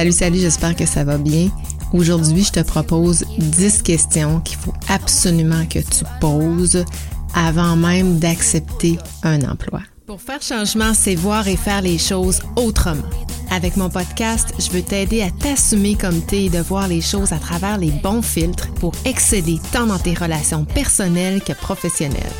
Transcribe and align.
Salut, 0.00 0.12
salut, 0.12 0.38
j'espère 0.38 0.74
que 0.74 0.86
ça 0.86 1.04
va 1.04 1.18
bien. 1.18 1.50
Aujourd'hui, 1.92 2.42
je 2.42 2.52
te 2.52 2.60
propose 2.60 3.22
10 3.36 3.82
questions 3.82 4.40
qu'il 4.40 4.56
faut 4.56 4.72
absolument 4.88 5.66
que 5.66 5.80
tu 5.80 6.06
poses 6.22 6.86
avant 7.34 7.76
même 7.76 8.18
d'accepter 8.18 8.96
un 9.22 9.42
emploi. 9.42 9.82
Pour 10.06 10.22
faire 10.22 10.40
changement, 10.40 10.94
c'est 10.94 11.16
voir 11.16 11.46
et 11.48 11.56
faire 11.56 11.82
les 11.82 11.98
choses 11.98 12.40
autrement. 12.56 13.10
Avec 13.50 13.76
mon 13.76 13.90
podcast, 13.90 14.54
je 14.58 14.70
veux 14.70 14.80
t'aider 14.80 15.20
à 15.20 15.30
t'assumer 15.30 15.96
comme 15.96 16.22
t'es 16.22 16.44
et 16.44 16.48
de 16.48 16.60
voir 16.60 16.88
les 16.88 17.02
choses 17.02 17.34
à 17.34 17.38
travers 17.38 17.76
les 17.76 17.90
bons 17.90 18.22
filtres 18.22 18.72
pour 18.76 18.94
exceller 19.04 19.60
tant 19.70 19.86
dans 19.86 19.98
tes 19.98 20.14
relations 20.14 20.64
personnelles 20.64 21.42
que 21.42 21.52
professionnelles. 21.52 22.32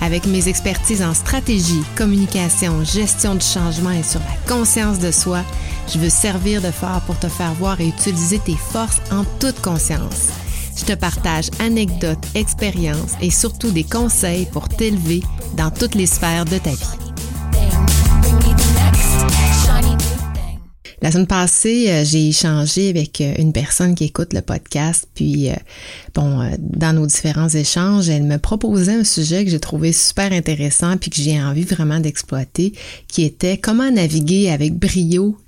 Avec 0.00 0.26
mes 0.26 0.48
expertises 0.48 1.02
en 1.02 1.14
stratégie, 1.14 1.82
communication, 1.96 2.84
gestion 2.84 3.34
du 3.34 3.44
changement 3.44 3.90
et 3.90 4.02
sur 4.02 4.20
la 4.20 4.54
conscience 4.54 4.98
de 4.98 5.10
soi, 5.10 5.42
je 5.92 5.98
veux 5.98 6.10
servir 6.10 6.60
de 6.60 6.70
phare 6.70 7.00
pour 7.02 7.18
te 7.18 7.28
faire 7.28 7.54
voir 7.54 7.80
et 7.80 7.88
utiliser 7.88 8.38
tes 8.38 8.56
forces 8.56 9.00
en 9.10 9.24
toute 9.40 9.60
conscience. 9.60 10.28
Je 10.76 10.84
te 10.84 10.92
partage 10.92 11.50
anecdotes, 11.58 12.26
expériences 12.34 13.14
et 13.22 13.30
surtout 13.30 13.70
des 13.70 13.84
conseils 13.84 14.46
pour 14.46 14.68
t'élever 14.68 15.22
dans 15.56 15.70
toutes 15.70 15.94
les 15.94 16.06
sphères 16.06 16.44
de 16.44 16.58
ta 16.58 16.70
vie. 16.70 17.05
La 21.06 21.12
semaine 21.12 21.28
passée, 21.28 21.88
euh, 21.88 22.04
j'ai 22.04 22.30
échangé 22.30 22.88
avec 22.88 23.20
euh, 23.20 23.32
une 23.38 23.52
personne 23.52 23.94
qui 23.94 24.02
écoute 24.02 24.32
le 24.32 24.42
podcast, 24.42 25.06
puis 25.14 25.50
euh, 25.50 25.54
bon, 26.16 26.50
dans 26.58 26.92
nos 26.92 27.06
différents 27.06 27.48
échanges, 27.48 28.08
elle 28.08 28.24
me 28.24 28.38
proposait 28.38 28.94
un 28.94 29.04
sujet 29.04 29.44
que 29.44 29.52
j'ai 29.52 29.60
trouvé 29.60 29.92
super 29.92 30.32
intéressant 30.32 30.96
puis 30.96 31.10
que 31.10 31.22
j'ai 31.22 31.40
envie 31.40 31.62
vraiment 31.62 32.00
d'exploiter, 32.00 32.72
qui 33.06 33.22
était 33.22 33.56
comment 33.56 33.88
naviguer 33.88 34.50
avec 34.50 34.74
brio 34.74 35.38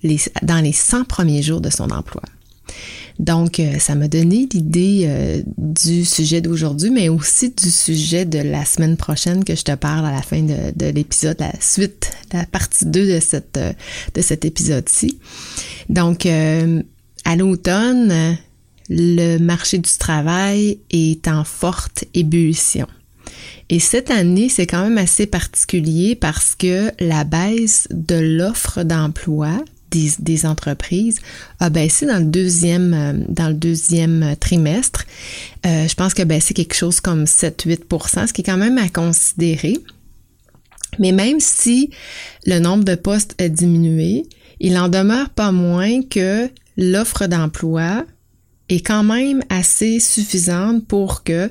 dans 0.45 0.62
les 0.62 0.73
100 0.73 1.03
premiers 1.06 1.42
jours 1.42 1.61
de 1.61 1.70
son 1.70 1.91
emploi. 1.91 2.23
Donc, 3.19 3.58
euh, 3.58 3.78
ça 3.78 3.94
m'a 3.94 4.06
donné 4.06 4.48
l'idée 4.52 5.02
euh, 5.06 5.42
du 5.56 6.05
sujet 6.05 6.41
d'aujourd'hui, 6.41 6.91
mais 6.91 7.08
aussi 7.08 7.50
du 7.50 7.70
sujet 7.70 8.24
de 8.24 8.38
la 8.38 8.64
semaine 8.64 8.97
prochaine 8.97 9.44
que 9.44 9.56
je 9.56 9.62
te 9.62 9.74
parle 9.74 10.06
à 10.06 10.12
la 10.12 10.22
fin 10.22 10.42
de, 10.42 10.86
l'épisode, 10.86 11.36
la 11.41 11.52
suite, 11.61 12.12
la 12.33 12.46
partie 12.46 12.86
2 12.86 13.14
de, 13.14 13.20
cette, 13.20 13.56
euh, 13.56 13.72
de 14.14 14.22
cet 14.22 14.44
épisode-ci. 14.44 15.19
Donc, 15.89 16.27
à 16.27 17.36
l'automne, 17.36 18.39
le 18.89 19.39
marché 19.39 19.78
du 19.78 19.91
travail 19.98 20.78
est 20.91 21.27
en 21.27 21.44
forte 21.44 22.05
ébullition. 22.14 22.86
Et 23.69 23.80
cette 23.80 24.11
année, 24.11 24.48
c'est 24.48 24.66
quand 24.66 24.83
même 24.83 24.98
assez 24.98 25.27
particulier 25.27 26.14
parce 26.14 26.55
que 26.55 26.91
la 27.00 27.24
baisse 27.24 27.86
de 27.91 28.14
l'offre 28.14 28.83
d'emploi 28.83 29.62
des, 29.91 30.47
entreprises 30.47 31.19
a 31.61 31.70
baissé 31.70 32.06
dans 32.06 32.19
le 32.19 32.25
deuxième, 32.25 32.94
euh, 32.94 33.25
dans 33.28 33.48
le 33.48 33.55
deuxième 33.55 34.36
trimestre. 34.39 35.05
Euh, 35.67 35.89
je 35.89 35.95
pense 35.95 36.14
que 36.14 36.22
a 36.22 36.25
baissé 36.25 36.55
quelque 36.55 36.75
chose 36.75 37.00
comme 37.00 37.25
7-8% 37.25 38.27
ce 38.27 38.33
qui 38.33 38.42
est 38.42 38.45
quand 38.45 38.56
même 38.56 38.78
à 38.78 38.89
considérer. 38.89 39.77
Mais 40.98 41.12
même 41.12 41.41
si 41.41 41.91
le 42.47 42.58
nombre 42.58 42.84
de 42.84 42.95
postes 42.95 43.34
a 43.41 43.48
diminué, 43.48 44.27
il 44.61 44.77
en 44.78 44.89
demeure 44.89 45.30
pas 45.30 45.53
moins 45.53 46.02
que 46.02 46.48
l'offre 46.77 47.27
d'emploi 47.27 48.05
est 48.69 48.84
quand 48.86 49.05
même 49.05 49.42
assez 49.48 50.00
suffisante 50.00 50.86
pour 50.86 51.25
que 51.25 51.50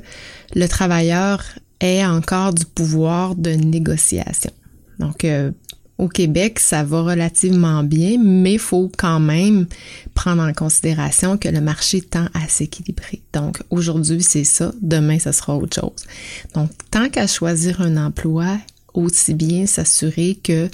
le 0.56 0.68
travailleur 0.68 1.44
ait 1.80 2.06
encore 2.06 2.54
du 2.54 2.66
pouvoir 2.66 3.36
de 3.36 3.52
négociation. 3.52 4.52
Donc, 5.00 5.26
euh, 5.26 5.52
au 5.98 6.08
Québec, 6.08 6.60
ça 6.60 6.84
va 6.84 7.02
relativement 7.02 7.84
bien, 7.84 8.18
mais 8.22 8.54
il 8.54 8.60
faut 8.60 8.92
quand 8.98 9.20
même 9.20 9.66
prendre 10.14 10.44
en 10.44 10.54
considération 10.54 11.38
que 11.38 11.50
le 11.50 11.62
marché 11.62 12.02
tend 12.02 12.28
à 12.34 12.48
s'équilibrer. 12.48 13.22
Donc 13.34 13.62
aujourd'hui, 13.70 14.22
c'est 14.22 14.44
ça, 14.44 14.72
demain, 14.82 15.20
ça 15.20 15.34
sera 15.34 15.56
autre 15.56 15.82
chose. 15.82 16.06
Donc, 16.54 16.70
tant 16.92 17.10
qu'à 17.10 17.28
choisir 17.28 17.82
un 17.82 17.98
emploi, 17.98 18.58
aussi 18.94 19.34
bien 19.34 19.66
s'assurer 19.66 20.40
que 20.42 20.70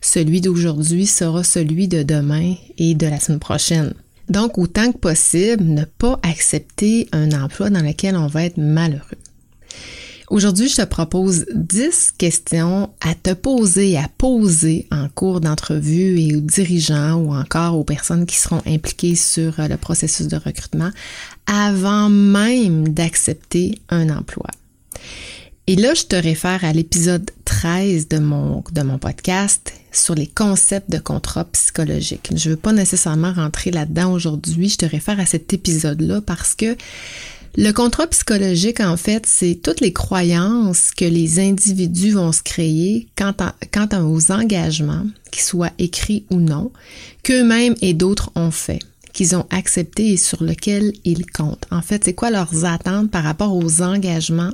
celui 0.00 0.40
d'aujourd'hui 0.40 1.06
sera 1.06 1.44
celui 1.44 1.88
de 1.88 2.02
demain 2.02 2.54
et 2.78 2.94
de 2.94 3.06
la 3.06 3.20
semaine 3.20 3.38
prochaine. 3.38 3.92
Donc, 4.28 4.58
autant 4.58 4.90
que 4.92 4.98
possible, 4.98 5.62
ne 5.62 5.84
pas 5.84 6.18
accepter 6.22 7.08
un 7.12 7.30
emploi 7.32 7.70
dans 7.70 7.82
lequel 7.82 8.16
on 8.16 8.26
va 8.26 8.44
être 8.44 8.58
malheureux. 8.58 9.18
Aujourd'hui, 10.28 10.68
je 10.68 10.76
te 10.76 10.84
propose 10.84 11.46
10 11.54 12.14
questions 12.18 12.90
à 13.00 13.14
te 13.14 13.32
poser, 13.32 13.96
à 13.96 14.08
poser 14.18 14.88
en 14.90 15.08
cours 15.08 15.40
d'entrevue 15.40 16.18
et 16.18 16.34
aux 16.34 16.40
dirigeants 16.40 17.14
ou 17.14 17.32
encore 17.32 17.78
aux 17.78 17.84
personnes 17.84 18.26
qui 18.26 18.36
seront 18.36 18.60
impliquées 18.66 19.14
sur 19.14 19.60
euh, 19.60 19.68
le 19.68 19.76
processus 19.76 20.26
de 20.26 20.36
recrutement 20.36 20.90
avant 21.46 22.08
même 22.08 22.88
d'accepter 22.88 23.78
un 23.88 24.10
emploi. 24.10 24.48
Et 25.68 25.76
là, 25.76 25.94
je 25.94 26.02
te 26.02 26.16
réfère 26.16 26.64
à 26.64 26.72
l'épisode 26.72 27.30
13 27.44 28.08
de 28.08 28.18
mon, 28.18 28.64
de 28.72 28.82
mon 28.82 28.98
podcast 28.98 29.74
sur 29.92 30.14
les 30.14 30.26
concepts 30.26 30.90
de 30.90 30.98
contrat 30.98 31.44
psychologique. 31.46 32.30
Je 32.34 32.48
ne 32.48 32.54
veux 32.54 32.60
pas 32.60 32.72
nécessairement 32.72 33.32
rentrer 33.32 33.70
là-dedans 33.70 34.12
aujourd'hui. 34.12 34.68
Je 34.68 34.78
te 34.78 34.86
réfère 34.86 35.20
à 35.20 35.26
cet 35.26 35.52
épisode-là 35.52 36.20
parce 36.20 36.54
que 36.54 36.76
le 37.56 37.72
contrat 37.72 38.06
psychologique, 38.08 38.80
en 38.80 38.96
fait, 38.96 39.24
c'est 39.26 39.58
toutes 39.62 39.80
les 39.80 39.92
croyances 39.92 40.90
que 40.90 41.06
les 41.06 41.40
individus 41.40 42.12
vont 42.12 42.32
se 42.32 42.42
créer 42.42 43.08
quant, 43.16 43.34
à, 43.38 44.02
aux 44.02 44.30
engagements, 44.30 45.06
qu'ils 45.30 45.42
soient 45.42 45.72
écrits 45.78 46.26
ou 46.30 46.36
non, 46.36 46.70
qu'eux-mêmes 47.22 47.74
et 47.80 47.94
d'autres 47.94 48.30
ont 48.34 48.50
fait, 48.50 48.80
qu'ils 49.14 49.34
ont 49.34 49.46
accepté 49.50 50.12
et 50.12 50.16
sur 50.18 50.44
lesquels 50.44 50.92
ils 51.04 51.24
comptent. 51.24 51.66
En 51.70 51.80
fait, 51.80 52.04
c'est 52.04 52.14
quoi 52.14 52.30
leurs 52.30 52.66
attentes 52.66 53.10
par 53.10 53.24
rapport 53.24 53.56
aux 53.56 53.80
engagements 53.80 54.52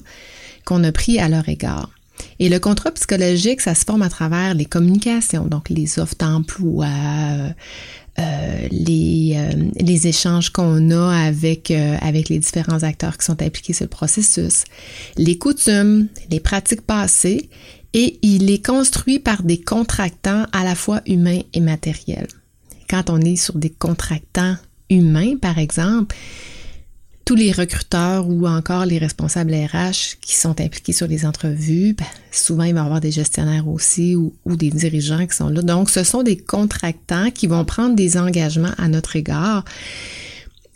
qu'on 0.65 0.85
a 0.85 0.93
pris 0.93 1.19
à 1.19 1.29
leur 1.29 1.49
égard? 1.49 1.91
Et 2.39 2.49
le 2.49 2.61
contrat 2.61 2.93
psychologique, 2.93 3.61
ça 3.61 3.75
se 3.75 3.85
forme 3.85 4.03
à 4.03 4.09
travers 4.09 4.55
les 4.55 4.65
communications, 4.65 5.47
donc 5.47 5.71
les 5.71 5.99
offres 5.99 6.15
d'emploi, 6.19 6.87
euh, 8.19 8.69
les, 8.71 9.35
euh, 9.37 9.71
les 9.81 10.07
échanges 10.07 10.51
qu'on 10.51 10.91
a 10.91 11.27
avec, 11.27 11.71
euh, 11.71 11.97
avec 12.03 12.29
les 12.29 12.39
différents 12.39 12.83
acteurs 12.83 13.17
qui 13.17 13.25
sont 13.25 13.41
impliqués 13.41 13.73
sur 13.73 13.85
le 13.85 13.91
processus, 13.91 14.65
les 15.17 15.39
coutumes, 15.39 16.09
les 16.31 16.41
pratiques 16.41 16.83
passées, 16.83 17.49
et 17.95 18.19
il 18.23 18.51
est 18.51 18.65
construit 18.65 19.19
par 19.19 19.43
des 19.43 19.61
contractants 19.61 20.47
à 20.53 20.63
la 20.63 20.75
fois 20.75 21.01
humains 21.07 21.41
et 21.55 21.61
matériels. 21.61 22.29
Quand 22.89 23.09
on 23.09 23.21
est 23.21 23.37
sur 23.37 23.57
des 23.57 23.71
contractants 23.71 24.57
humains, 24.91 25.37
par 25.37 25.59
exemple, 25.59 26.15
tous 27.25 27.35
les 27.35 27.53
recruteurs 27.53 28.29
ou 28.29 28.47
encore 28.47 28.85
les 28.85 28.99
responsables 28.99 29.55
RH 29.55 30.19
qui 30.21 30.35
sont 30.35 30.61
impliqués 30.61 30.93
sur 30.93 31.07
les 31.07 31.25
entrevues, 31.25 31.95
ben, 31.95 32.07
souvent 32.31 32.65
il 32.65 32.75
va 32.75 32.81
y 32.81 32.85
avoir 32.85 33.01
des 33.01 33.13
gestionnaires 33.13 33.69
aussi 33.69 34.17
ou, 34.17 34.33
des 34.47 34.71
dirigeants 34.71 35.27
qui 35.27 35.37
sont 35.37 35.49
là. 35.49 35.63
Donc, 35.63 35.91
ce 35.91 36.05
sont 36.05 36.23
des 36.23 36.37
contractants 36.37 37.31
qui 37.31 37.47
vont 37.47 37.65
prendre 37.65 37.95
des 37.95 38.17
engagements 38.17 38.73
à 38.79 38.89
notre 38.89 39.17
égard. 39.17 39.65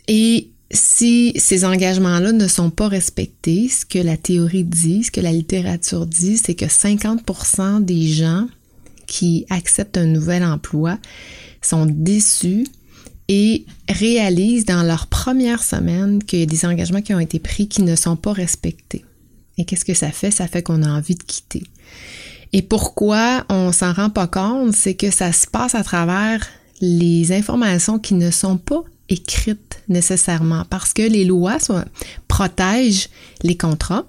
Et 0.07 0.49
si 0.71 1.33
ces 1.37 1.65
engagements-là 1.65 2.31
ne 2.31 2.47
sont 2.47 2.69
pas 2.69 2.87
respectés, 2.87 3.69
ce 3.69 3.85
que 3.85 3.99
la 3.99 4.17
théorie 4.17 4.63
dit, 4.63 5.03
ce 5.03 5.11
que 5.11 5.21
la 5.21 5.31
littérature 5.31 6.05
dit, 6.05 6.37
c'est 6.37 6.55
que 6.55 6.65
50% 6.65 7.83
des 7.83 8.07
gens 8.07 8.47
qui 9.05 9.45
acceptent 9.49 9.97
un 9.97 10.05
nouvel 10.05 10.43
emploi 10.43 10.97
sont 11.61 11.85
déçus 11.85 12.65
et 13.27 13.65
réalisent 13.89 14.65
dans 14.65 14.83
leur 14.83 15.07
première 15.07 15.63
semaine 15.63 16.23
qu'il 16.23 16.39
y 16.39 16.43
a 16.43 16.45
des 16.45 16.65
engagements 16.65 17.01
qui 17.01 17.13
ont 17.13 17.19
été 17.19 17.39
pris 17.39 17.67
qui 17.67 17.81
ne 17.81 17.95
sont 17.95 18.15
pas 18.15 18.33
respectés. 18.33 19.03
Et 19.57 19.65
qu'est-ce 19.65 19.85
que 19.85 19.93
ça 19.93 20.11
fait? 20.11 20.31
Ça 20.31 20.47
fait 20.47 20.61
qu'on 20.63 20.83
a 20.83 20.89
envie 20.89 21.15
de 21.15 21.23
quitter. 21.23 21.63
Et 22.53 22.61
pourquoi 22.61 23.45
on 23.49 23.71
s'en 23.71 23.91
rend 23.91 24.09
pas 24.09 24.27
compte? 24.27 24.73
C'est 24.73 24.93
que 24.93 25.11
ça 25.11 25.31
se 25.33 25.47
passe 25.47 25.75
à 25.75 25.83
travers 25.83 26.47
les 26.79 27.31
informations 27.31 27.99
qui 27.99 28.13
ne 28.13 28.31
sont 28.31 28.57
pas 28.57 28.83
écrites 29.09 29.81
nécessairement 29.89 30.63
parce 30.69 30.93
que 30.93 31.01
les 31.01 31.25
lois 31.25 31.57
protègent 32.27 33.09
les 33.43 33.57
contrats. 33.57 34.05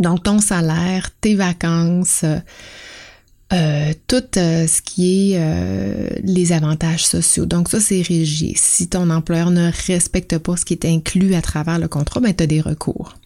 Donc 0.00 0.22
ton 0.22 0.40
salaire, 0.40 1.10
tes 1.20 1.34
vacances, 1.34 2.24
euh, 3.52 3.92
tout 4.06 4.24
euh, 4.36 4.66
ce 4.66 4.82
qui 4.82 5.32
est 5.32 5.38
euh, 5.38 6.10
les 6.22 6.52
avantages 6.52 7.06
sociaux. 7.06 7.46
Donc 7.46 7.70
ça, 7.70 7.80
c'est 7.80 8.02
régi. 8.02 8.52
Si 8.56 8.88
ton 8.88 9.08
employeur 9.08 9.50
ne 9.50 9.70
respecte 9.86 10.36
pas 10.36 10.56
ce 10.56 10.66
qui 10.66 10.74
est 10.74 10.84
inclus 10.84 11.34
à 11.34 11.40
travers 11.40 11.78
le 11.78 11.88
contrat, 11.88 12.20
ben, 12.20 12.34
tu 12.34 12.46
des 12.46 12.60
recours. 12.60 13.16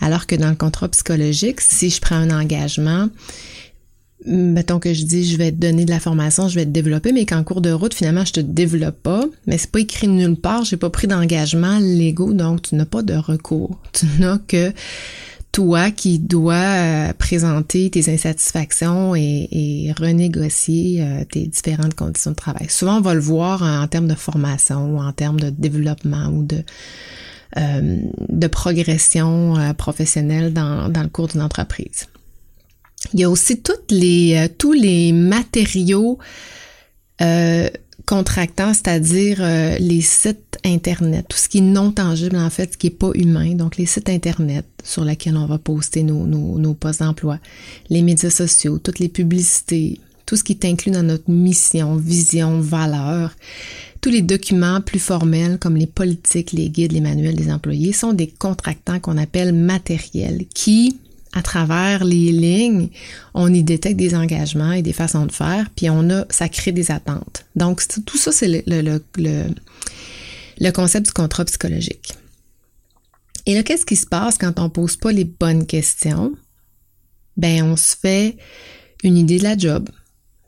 Alors 0.00 0.26
que 0.26 0.36
dans 0.36 0.50
le 0.50 0.54
contrat 0.54 0.88
psychologique, 0.88 1.60
si 1.60 1.90
je 1.90 2.00
prends 2.00 2.16
un 2.16 2.30
engagement, 2.30 3.08
mettons 4.26 4.78
que 4.78 4.94
je 4.94 5.04
dis 5.04 5.28
je 5.28 5.36
vais 5.36 5.50
te 5.50 5.56
donner 5.56 5.84
de 5.84 5.90
la 5.90 6.00
formation, 6.00 6.48
je 6.48 6.54
vais 6.54 6.64
te 6.64 6.70
développer, 6.70 7.12
mais 7.12 7.26
qu'en 7.26 7.42
cours 7.42 7.60
de 7.60 7.70
route, 7.70 7.94
finalement, 7.94 8.24
je 8.24 8.32
te 8.32 8.40
développe 8.40 9.02
pas, 9.02 9.24
mais 9.46 9.58
c'est 9.58 9.70
pas 9.70 9.80
écrit 9.80 10.06
nulle 10.06 10.36
part, 10.36 10.64
j'ai 10.64 10.76
pas 10.76 10.90
pris 10.90 11.08
d'engagement 11.08 11.78
légaux, 11.80 12.32
donc 12.32 12.62
tu 12.62 12.76
n'as 12.76 12.86
pas 12.86 13.02
de 13.02 13.14
recours. 13.14 13.78
Tu 13.92 14.06
n'as 14.20 14.38
que 14.38 14.72
toi 15.54 15.92
qui 15.92 16.18
dois 16.18 16.54
euh, 16.54 17.12
présenter 17.12 17.88
tes 17.88 18.12
insatisfactions 18.12 19.14
et, 19.14 19.94
renégocier 19.96 21.00
euh, 21.00 21.24
tes 21.24 21.46
différentes 21.46 21.94
conditions 21.94 22.32
de 22.32 22.36
travail. 22.36 22.66
Souvent, 22.68 22.98
on 22.98 23.00
va 23.00 23.14
le 23.14 23.20
voir 23.20 23.62
en, 23.62 23.86
termes 23.86 24.08
de 24.08 24.16
formation 24.16 24.96
ou 24.96 24.98
en 24.98 25.12
termes 25.12 25.38
de 25.38 25.50
développement 25.50 26.26
ou 26.26 26.42
de, 26.42 26.64
euh, 27.56 28.00
de 28.28 28.46
progression 28.48 29.54
professionnelle 29.78 30.52
dans, 30.52 30.88
dans 30.88 31.04
le 31.04 31.08
cours 31.08 31.28
d'une 31.28 31.42
entreprise. 31.42 32.08
Il 33.12 33.20
y 33.20 33.24
a 33.24 33.30
aussi 33.30 33.62
toutes 33.62 33.92
les, 33.92 34.48
tous 34.58 34.72
les 34.72 35.12
matériaux 35.12 36.18
contractants, 38.06 38.74
c'est-à-dire 38.74 39.38
euh, 39.40 39.76
les 39.78 40.00
sites 40.00 40.58
Internet, 40.64 41.26
tout 41.28 41.36
ce 41.36 41.48
qui 41.48 41.58
est 41.58 41.62
non 41.62 41.90
tangible 41.90 42.36
en 42.36 42.50
fait, 42.50 42.72
ce 42.72 42.78
qui 42.78 42.86
n'est 42.86 42.94
pas 42.94 43.10
humain, 43.14 43.54
donc 43.54 43.76
les 43.76 43.86
sites 43.86 44.08
Internet 44.08 44.66
sur 44.82 45.04
lesquels 45.04 45.36
on 45.36 45.46
va 45.46 45.58
poster 45.58 46.02
nos, 46.02 46.26
nos, 46.26 46.58
nos 46.58 46.74
postes 46.74 47.00
d'emploi, 47.00 47.38
les 47.90 48.02
médias 48.02 48.30
sociaux, 48.30 48.78
toutes 48.78 48.98
les 48.98 49.08
publicités, 49.08 50.00
tout 50.26 50.36
ce 50.36 50.44
qui 50.44 50.52
est 50.52 50.64
inclus 50.64 50.92
dans 50.92 51.02
notre 51.02 51.30
mission, 51.30 51.96
vision, 51.96 52.60
valeur, 52.60 53.34
tous 54.00 54.10
les 54.10 54.22
documents 54.22 54.80
plus 54.80 54.98
formels 54.98 55.58
comme 55.58 55.76
les 55.76 55.86
politiques, 55.86 56.52
les 56.52 56.68
guides, 56.68 56.92
les 56.92 57.00
manuels 57.00 57.36
des 57.36 57.50
employés 57.50 57.92
sont 57.92 58.12
des 58.12 58.26
contractants 58.26 59.00
qu'on 59.00 59.16
appelle 59.18 59.52
matériels 59.54 60.44
qui 60.52 60.98
à 61.34 61.42
travers 61.42 62.04
les 62.04 62.30
lignes, 62.30 62.88
on 63.34 63.52
y 63.52 63.62
détecte 63.62 63.96
des 63.96 64.14
engagements 64.14 64.72
et 64.72 64.82
des 64.82 64.92
façons 64.92 65.26
de 65.26 65.32
faire, 65.32 65.68
puis 65.74 65.90
on 65.90 66.08
a, 66.10 66.24
ça 66.30 66.48
crée 66.48 66.72
des 66.72 66.90
attentes. 66.92 67.44
Donc, 67.56 67.82
tout 68.06 68.16
ça, 68.16 68.30
c'est 68.30 68.64
le, 68.66 69.00
concept 70.70 71.06
du 71.06 71.12
contrat 71.12 71.44
psychologique. 71.44 72.14
Et 73.46 73.54
là, 73.54 73.62
qu'est-ce 73.64 73.84
qui 73.84 73.96
se 73.96 74.06
passe 74.06 74.38
quand 74.38 74.58
on 74.58 74.70
pose 74.70 74.96
pas 74.96 75.12
les 75.12 75.24
bonnes 75.24 75.66
questions? 75.66 76.32
Ben, 77.36 77.64
on 77.64 77.76
se 77.76 77.96
fait 78.00 78.36
une 79.02 79.18
idée 79.18 79.38
de 79.38 79.42
la 79.44 79.58
job, 79.58 79.90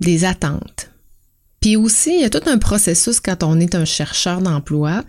des 0.00 0.24
attentes. 0.24 0.90
Puis 1.60 1.74
aussi, 1.76 2.14
il 2.14 2.20
y 2.20 2.24
a 2.24 2.30
tout 2.30 2.48
un 2.48 2.58
processus 2.58 3.18
quand 3.18 3.42
on 3.42 3.58
est 3.58 3.74
un 3.74 3.84
chercheur 3.84 4.40
d'emploi 4.40 5.04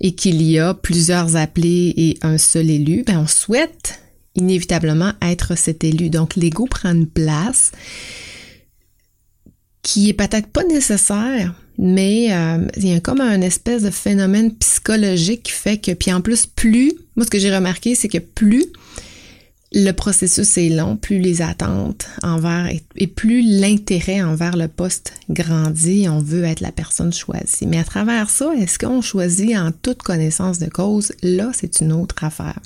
et 0.00 0.12
qu'il 0.16 0.42
y 0.42 0.58
a 0.58 0.74
plusieurs 0.74 1.36
appelés 1.36 1.94
et 1.96 2.18
un 2.22 2.36
seul 2.36 2.68
élu, 2.68 3.04
ben 3.06 3.18
on 3.18 3.26
souhaite 3.28 4.00
inévitablement 4.40 5.12
être 5.22 5.56
cet 5.56 5.84
élu. 5.84 6.10
Donc, 6.10 6.36
l'ego 6.36 6.66
prend 6.66 6.90
une 6.90 7.06
place 7.06 7.72
qui 9.82 10.08
est 10.08 10.14
peut-être 10.14 10.48
pas 10.48 10.64
nécessaire, 10.64 11.54
mais 11.78 12.32
euh, 12.32 12.66
il 12.76 12.88
y 12.88 12.94
a 12.94 13.00
comme 13.00 13.20
un 13.20 13.40
espèce 13.40 13.82
de 13.82 13.90
phénomène 13.90 14.54
psychologique 14.56 15.44
qui 15.44 15.52
fait 15.52 15.78
que, 15.78 15.92
puis 15.92 16.12
en 16.12 16.20
plus, 16.20 16.46
plus, 16.46 16.92
moi 17.16 17.24
ce 17.24 17.30
que 17.30 17.38
j'ai 17.38 17.54
remarqué, 17.54 17.94
c'est 17.94 18.08
que 18.08 18.18
plus 18.18 18.66
le 19.72 19.92
processus 19.92 20.58
est 20.58 20.68
long, 20.68 20.96
plus 20.96 21.20
les 21.20 21.42
attentes 21.42 22.08
envers 22.22 22.68
et, 22.96 23.06
plus 23.06 23.42
l'intérêt 23.42 24.20
envers 24.20 24.56
le 24.56 24.66
poste 24.66 25.14
grandit, 25.30 26.08
on 26.08 26.18
veut 26.18 26.44
être 26.44 26.60
la 26.60 26.72
personne 26.72 27.12
choisie. 27.12 27.66
Mais 27.66 27.78
à 27.78 27.84
travers 27.84 28.30
ça, 28.30 28.52
est-ce 28.58 28.78
qu'on 28.78 29.00
choisit 29.00 29.56
en 29.56 29.70
toute 29.70 30.02
connaissance 30.02 30.58
de 30.58 30.66
cause? 30.66 31.12
Là, 31.22 31.52
c'est 31.54 31.80
une 31.80 31.92
autre 31.92 32.24
affaire. 32.24 32.58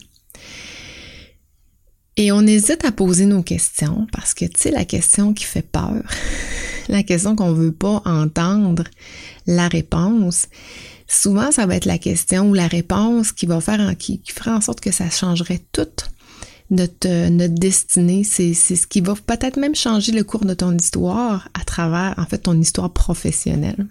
Et 2.16 2.30
on 2.30 2.46
hésite 2.46 2.84
à 2.84 2.92
poser 2.92 3.26
nos 3.26 3.42
questions 3.42 4.06
parce 4.12 4.34
que, 4.34 4.44
tu 4.44 4.60
sais, 4.60 4.70
la 4.70 4.84
question 4.84 5.34
qui 5.34 5.44
fait 5.44 5.66
peur, 5.66 6.02
la 6.88 7.02
question 7.02 7.34
qu'on 7.34 7.52
veut 7.52 7.72
pas 7.72 8.02
entendre 8.04 8.84
la 9.46 9.68
réponse, 9.68 10.46
souvent 11.08 11.50
ça 11.50 11.66
va 11.66 11.76
être 11.76 11.86
la 11.86 11.98
question 11.98 12.50
ou 12.50 12.54
la 12.54 12.68
réponse 12.68 13.32
qui 13.32 13.46
va 13.46 13.60
faire, 13.60 13.80
en, 13.80 13.94
qui, 13.94 14.20
qui 14.20 14.32
fera 14.32 14.56
en 14.56 14.60
sorte 14.60 14.80
que 14.80 14.92
ça 14.92 15.10
changerait 15.10 15.60
toute 15.72 16.10
notre, 16.70 17.48
destinée. 17.48 18.22
C'est, 18.22 18.54
c'est 18.54 18.76
ce 18.76 18.86
qui 18.86 19.00
va 19.00 19.14
peut-être 19.14 19.56
même 19.56 19.74
changer 19.74 20.12
le 20.12 20.24
cours 20.24 20.44
de 20.44 20.54
ton 20.54 20.76
histoire 20.76 21.48
à 21.54 21.64
travers, 21.64 22.14
en 22.16 22.26
fait, 22.26 22.38
ton 22.38 22.58
histoire 22.60 22.92
professionnelle. 22.92 23.86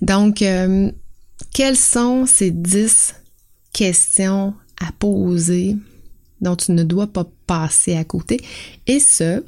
Donc, 0.00 0.42
euh, 0.42 0.90
quelles 1.52 1.76
sont 1.76 2.26
ces 2.26 2.50
dix 2.50 3.14
questions 3.72 4.54
à 4.80 4.92
poser 4.98 5.76
dont 6.40 6.56
tu 6.56 6.72
ne 6.72 6.84
dois 6.84 7.06
pas 7.06 7.26
passer 7.46 7.96
à 7.96 8.04
côté. 8.04 8.40
Et 8.86 9.00
ce, 9.00 9.42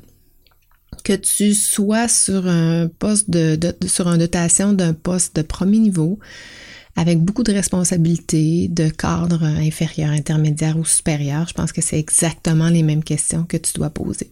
que 1.03 1.13
tu 1.15 1.55
sois 1.55 2.09
sur 2.09 2.47
un 2.47 2.89
poste 2.89 3.31
de, 3.31 3.59
sur 3.87 4.09
une 4.09 4.19
dotation 4.19 4.73
d'un 4.73 4.93
poste 4.93 5.37
de 5.37 5.43
premier 5.43 5.79
niveau, 5.79 6.19
avec 6.97 7.21
beaucoup 7.21 7.43
de 7.43 7.53
responsabilités, 7.53 8.69
de 8.69 8.89
cadre 8.89 9.45
inférieur, 9.45 10.11
intermédiaire 10.11 10.77
ou 10.77 10.85
supérieur, 10.85 11.47
je 11.49 11.55
pense 11.55 11.73
que 11.73 11.81
c'est 11.81 11.99
exactement 11.99 12.69
les 12.69 12.83
mêmes 12.83 13.05
questions 13.05 13.45
que 13.45 13.57
tu 13.57 13.73
dois 13.75 13.91
poser. 13.91 14.29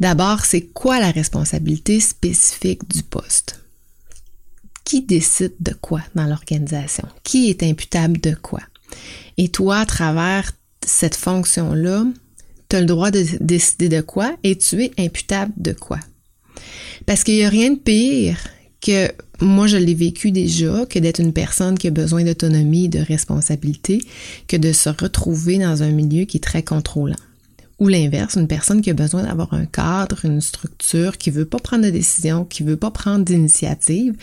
D'abord, 0.00 0.44
c'est 0.44 0.62
quoi 0.62 0.98
la 0.98 1.10
responsabilité 1.10 2.00
spécifique 2.00 2.88
du 2.88 3.02
poste? 3.02 3.60
Qui 4.84 5.02
décide 5.02 5.54
de 5.60 5.72
quoi 5.72 6.02
dans 6.14 6.26
l'organisation? 6.26 7.06
Qui 7.22 7.48
est 7.48 7.62
imputable 7.62 8.20
de 8.20 8.34
quoi? 8.34 8.60
Et 9.36 9.48
toi, 9.48 9.78
à 9.78 9.86
travers 9.86 10.52
cette 10.86 11.14
fonction-là, 11.14 12.04
tu 12.68 12.76
as 12.76 12.80
le 12.80 12.86
droit 12.86 13.10
de 13.10 13.24
décider 13.40 13.88
de 13.88 14.00
quoi 14.00 14.34
et 14.42 14.56
tu 14.56 14.82
es 14.82 14.92
imputable 14.98 15.52
de 15.56 15.72
quoi. 15.72 15.98
Parce 17.06 17.24
qu'il 17.24 17.34
n'y 17.34 17.44
a 17.44 17.48
rien 17.48 17.70
de 17.70 17.78
pire 17.78 18.38
que 18.80 19.10
moi 19.40 19.66
je 19.66 19.76
l'ai 19.76 19.94
vécu 19.94 20.30
déjà, 20.30 20.86
que 20.86 20.98
d'être 20.98 21.20
une 21.20 21.32
personne 21.32 21.78
qui 21.78 21.88
a 21.88 21.90
besoin 21.90 22.24
d'autonomie, 22.24 22.88
de 22.88 23.00
responsabilité, 23.00 24.00
que 24.46 24.56
de 24.56 24.72
se 24.72 24.88
retrouver 24.90 25.58
dans 25.58 25.82
un 25.82 25.90
milieu 25.90 26.24
qui 26.24 26.36
est 26.36 26.44
très 26.44 26.62
contrôlant. 26.62 27.16
Ou 27.80 27.88
l'inverse, 27.88 28.36
une 28.36 28.46
personne 28.46 28.82
qui 28.82 28.90
a 28.90 28.94
besoin 28.94 29.24
d'avoir 29.24 29.52
un 29.52 29.66
cadre, 29.66 30.24
une 30.24 30.40
structure, 30.40 31.18
qui 31.18 31.30
veut 31.30 31.44
pas 31.44 31.58
prendre 31.58 31.84
de 31.84 31.90
décision, 31.90 32.44
qui 32.44 32.62
veut 32.62 32.76
pas 32.76 32.90
prendre 32.90 33.24
d'initiative, 33.24 34.14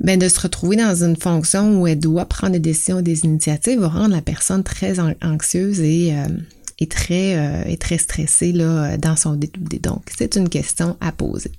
ben 0.00 0.18
de 0.18 0.28
se 0.28 0.40
retrouver 0.40 0.76
dans 0.76 1.04
une 1.04 1.16
fonction 1.16 1.80
où 1.80 1.86
elle 1.86 1.98
doit 1.98 2.26
prendre 2.26 2.54
des 2.54 2.58
décisions, 2.58 3.02
des 3.02 3.24
initiatives, 3.24 3.80
va 3.80 3.88
rendre 3.88 4.14
la 4.14 4.22
personne 4.22 4.62
très 4.62 4.98
anxieuse 5.22 5.80
et, 5.80 6.14
euh, 6.14 6.86
très 6.88 7.36
euh, 7.36 7.76
très 7.76 7.98
stressée 7.98 8.52
là, 8.52 8.96
dans 8.96 9.16
son 9.16 9.34
détoudé. 9.34 9.78
Donc, 9.78 10.04
c'est 10.16 10.36
une 10.36 10.48
question 10.48 10.96
à 11.00 11.12
poser. 11.12 11.52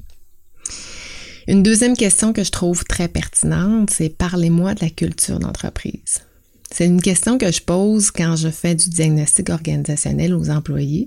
Une 1.48 1.64
deuxième 1.64 1.96
question 1.96 2.34
que 2.34 2.44
je 2.44 2.52
trouve 2.52 2.84
très 2.86 3.08
pertinente, 3.08 3.90
c'est 3.92 4.10
parlez-moi 4.10 4.74
de 4.74 4.82
la 4.82 4.90
culture 4.90 5.40
d'entreprise. 5.40 6.22
C'est 6.72 6.86
une 6.86 7.02
question 7.02 7.38
que 7.38 7.52
je 7.52 7.62
pose 7.62 8.12
quand 8.12 8.36
je 8.36 8.50
fais 8.50 8.76
du 8.76 8.90
diagnostic 8.90 9.50
organisationnel 9.50 10.34
aux 10.34 10.50
employés. 10.50 11.06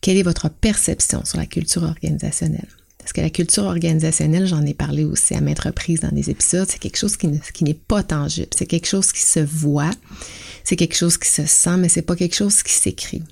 Quelle 0.00 0.16
est 0.16 0.22
votre 0.22 0.48
perception 0.50 1.24
sur 1.24 1.38
la 1.38 1.46
culture 1.46 1.84
organisationnelle? 1.84 2.68
Parce 3.08 3.14
que 3.14 3.20
la 3.22 3.30
culture 3.30 3.64
organisationnelle, 3.64 4.46
j'en 4.46 4.66
ai 4.66 4.74
parlé 4.74 5.02
aussi 5.02 5.32
à 5.32 5.40
maintes 5.40 5.60
reprises 5.60 6.00
dans 6.00 6.10
des 6.10 6.28
épisodes, 6.28 6.66
c'est 6.68 6.78
quelque 6.78 6.98
chose 6.98 7.16
qui, 7.16 7.26
n'est 7.64 7.72
pas 7.72 8.02
tangible. 8.02 8.48
C'est 8.54 8.66
quelque 8.66 8.86
chose 8.86 9.12
qui 9.12 9.22
se 9.22 9.40
voit, 9.40 9.92
c'est 10.62 10.76
quelque 10.76 10.94
chose 10.94 11.16
qui 11.16 11.30
se 11.30 11.46
sent, 11.46 11.78
mais 11.78 11.88
c'est 11.88 12.02
pas 12.02 12.16
quelque 12.16 12.34
chose 12.34 12.62
qui 12.62 12.74
s'écrit. 12.74 13.22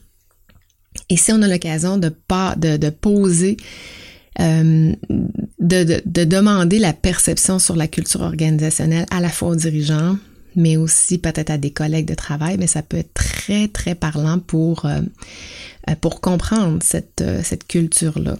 Et 1.10 1.18
si 1.18 1.30
on 1.30 1.42
a 1.42 1.46
l'occasion 1.46 1.98
de, 1.98 2.08
poser 2.88 3.58
euh, 4.40 4.94
de, 5.58 6.00
de, 6.06 6.24
demander 6.24 6.78
la 6.78 6.94
perception 6.94 7.58
sur 7.58 7.76
la 7.76 7.86
culture 7.86 8.22
organisationnelle 8.22 9.04
à 9.10 9.20
la 9.20 9.28
fois 9.28 9.48
aux 9.48 9.56
dirigeants, 9.56 10.16
mais 10.54 10.78
aussi 10.78 11.18
peut-être 11.18 11.50
à 11.50 11.58
des 11.58 11.70
collègues 11.70 12.08
de 12.08 12.14
travail, 12.14 12.56
mais 12.58 12.66
ça 12.66 12.80
peut 12.80 12.96
être 12.96 13.12
très, 13.12 13.68
très 13.68 13.94
parlant 13.94 14.38
pour, 14.38 14.86
euh, 14.86 15.02
pour 16.00 16.22
comprendre 16.22 16.78
euh, 17.20 17.40
cette 17.44 17.66
culture-là. 17.66 18.38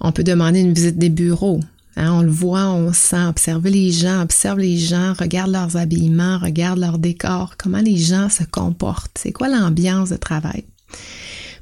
On 0.00 0.12
peut 0.12 0.24
demander 0.24 0.60
une 0.60 0.72
visite 0.72 0.98
des 0.98 1.10
bureaux. 1.10 1.60
Hein, 1.96 2.12
on 2.12 2.22
le 2.22 2.30
voit, 2.30 2.68
on 2.68 2.92
sent, 2.92 3.26
observer 3.26 3.70
les 3.70 3.90
gens, 3.90 4.22
observe 4.22 4.58
les 4.58 4.78
gens, 4.78 5.12
regarde 5.18 5.50
leurs 5.50 5.76
habillements, 5.76 6.38
regarde 6.38 6.78
leur 6.78 6.98
décor, 6.98 7.56
comment 7.58 7.80
les 7.80 7.96
gens 7.96 8.28
se 8.28 8.44
comportent, 8.44 9.18
c'est 9.18 9.32
quoi 9.32 9.48
l'ambiance 9.48 10.10
de 10.10 10.16
travail? 10.16 10.64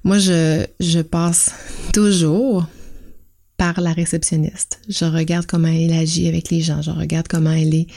Moi, 0.05 0.19
je, 0.19 0.67
je 0.81 1.01
passe 1.01 1.53
toujours 1.93 2.67
par 3.57 3.81
la 3.81 3.93
réceptionniste. 3.93 4.81
Je 4.89 5.05
regarde 5.05 5.47
comment 5.47 5.69
elle 5.69 5.93
agit 5.93 6.29
avec 6.29 6.51
les 6.51 6.61
gens, 6.61 6.83
je 6.83 6.91
regarde 6.91 7.27
comment 7.27 7.51
elle 7.51 7.75
est 7.75 7.89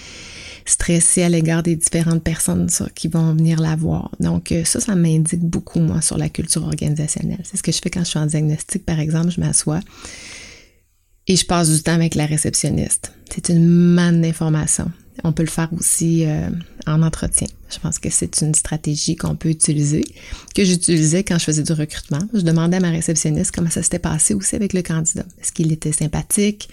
stressée 0.66 1.24
à 1.24 1.30
l'égard 1.30 1.64
des 1.64 1.76
différentes 1.76 2.24
personnes 2.24 2.68
qui 2.96 3.08
vont 3.08 3.34
venir 3.34 3.60
la 3.60 3.76
voir. 3.76 4.12
Donc 4.20 4.52
euh, 4.52 4.64
ça, 4.64 4.80
ça 4.80 4.96
m'indique 4.96 5.42
beaucoup, 5.42 5.80
moi, 5.80 6.02
sur 6.02 6.18
la 6.18 6.30
culture 6.30 6.64
organisationnelle. 6.64 7.42
C'est 7.44 7.58
ce 7.58 7.64
que 7.64 7.72
je 7.72 7.80
fais 7.80 7.90
quand 7.90 8.02
je 8.02 8.10
suis 8.10 8.20
en 8.20 8.26
diagnostic, 8.26 8.86
par 8.86 9.00
exemple, 9.00 9.32
je 9.32 9.40
m'assois 9.40 9.80
et 11.28 11.36
je 11.36 11.46
passe 11.46 11.70
du 11.70 11.82
temps 11.82 11.94
avec 11.94 12.16
la 12.16 12.26
réceptionniste. 12.26 13.14
C'est 13.34 13.50
une 13.50 13.68
manne 13.68 14.22
d'informations. 14.22 14.92
On 15.24 15.34
peut 15.34 15.44
le 15.44 15.50
faire 15.50 15.70
aussi 15.78 16.26
euh, 16.26 16.50
en 16.88 17.04
entretien. 17.04 17.48
Je 17.70 17.80
pense 17.80 18.00
que 18.00 18.10
c'est 18.10 18.42
une 18.42 18.56
stratégie 18.56 19.16
qu'on 19.16 19.36
peut 19.36 19.50
utiliser, 19.50 20.04
que 20.56 20.64
j'utilisais 20.64 21.24
quand 21.24 21.38
je 21.38 21.44
faisais 21.44 21.64
du 21.64 21.74
recrutement. 21.74 22.22
Je 22.34 22.42
demandais 22.42 22.78
à 22.78 22.80
ma 22.80 22.90
réceptionniste 22.90 23.52
comment 23.54 23.70
ça 23.70 23.84
s'était 23.84 24.00
passé 24.00 24.34
aussi 24.34 24.56
avec 24.56 24.74
le 24.74 24.82
candidat. 24.82 25.26
Est-ce 25.40 25.52
qu'il 25.52 25.72
était 25.72 25.92
sympathique? 25.92 26.70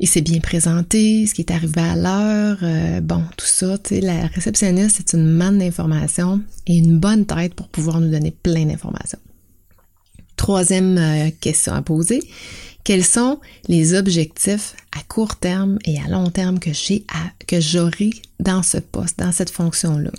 Il 0.00 0.08
s'est 0.08 0.22
bien 0.22 0.40
présenté, 0.40 1.26
ce 1.26 1.34
qui 1.34 1.42
est 1.42 1.52
arrivé 1.52 1.80
à 1.80 1.96
l'heure, 1.96 2.58
euh, 2.62 3.00
bon, 3.00 3.22
tout 3.36 3.46
ça, 3.46 3.78
tu 3.78 3.94
sais, 3.94 4.00
la 4.00 4.26
réceptionniste, 4.26 4.96
c'est 4.98 5.16
une 5.16 5.30
manne 5.30 5.58
d'informations 5.58 6.40
et 6.66 6.76
une 6.76 6.98
bonne 6.98 7.26
tête 7.26 7.54
pour 7.54 7.68
pouvoir 7.68 8.00
nous 8.00 8.10
donner 8.10 8.32
plein 8.32 8.66
d'informations. 8.66 9.20
Troisième 10.36 10.98
euh, 10.98 11.30
question 11.40 11.74
à 11.74 11.82
poser, 11.82 12.20
quels 12.82 13.04
sont 13.04 13.38
les 13.68 13.94
objectifs 13.94 14.74
à 14.98 15.02
court 15.08 15.36
terme 15.36 15.78
et 15.84 15.98
à 16.00 16.08
long 16.08 16.28
terme 16.30 16.58
que 16.58 16.72
j'ai 16.72 17.06
que 17.46 17.60
j'aurai 17.60 18.10
dans 18.40 18.62
ce 18.62 18.78
poste, 18.78 19.20
dans 19.20 19.32
cette 19.32 19.50
fonction-là? 19.50 20.10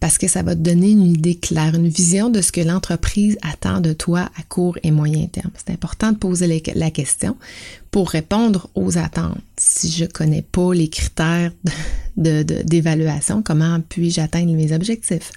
Parce 0.00 0.18
que 0.18 0.26
ça 0.26 0.42
va 0.42 0.56
te 0.56 0.60
donner 0.60 0.90
une 0.90 1.06
idée 1.06 1.36
claire, 1.36 1.76
une 1.76 1.86
vision 1.86 2.30
de 2.30 2.40
ce 2.40 2.50
que 2.50 2.60
l'entreprise 2.60 3.38
attend 3.42 3.80
de 3.80 3.92
toi 3.92 4.28
à 4.36 4.42
court 4.48 4.76
et 4.82 4.90
moyen 4.90 5.26
terme. 5.26 5.52
C'est 5.54 5.72
important 5.72 6.10
de 6.10 6.16
poser 6.16 6.62
la 6.74 6.90
question 6.90 7.36
pour 7.92 8.08
répondre 8.08 8.68
aux 8.74 8.98
attentes. 8.98 9.38
Si 9.56 9.90
je 9.90 10.06
connais 10.06 10.42
pas 10.42 10.72
les 10.74 10.88
critères 10.88 11.52
d'évaluation, 12.16 13.42
comment 13.42 13.80
puis-je 13.86 14.20
atteindre 14.20 14.52
mes 14.54 14.72
objectifs? 14.72 15.30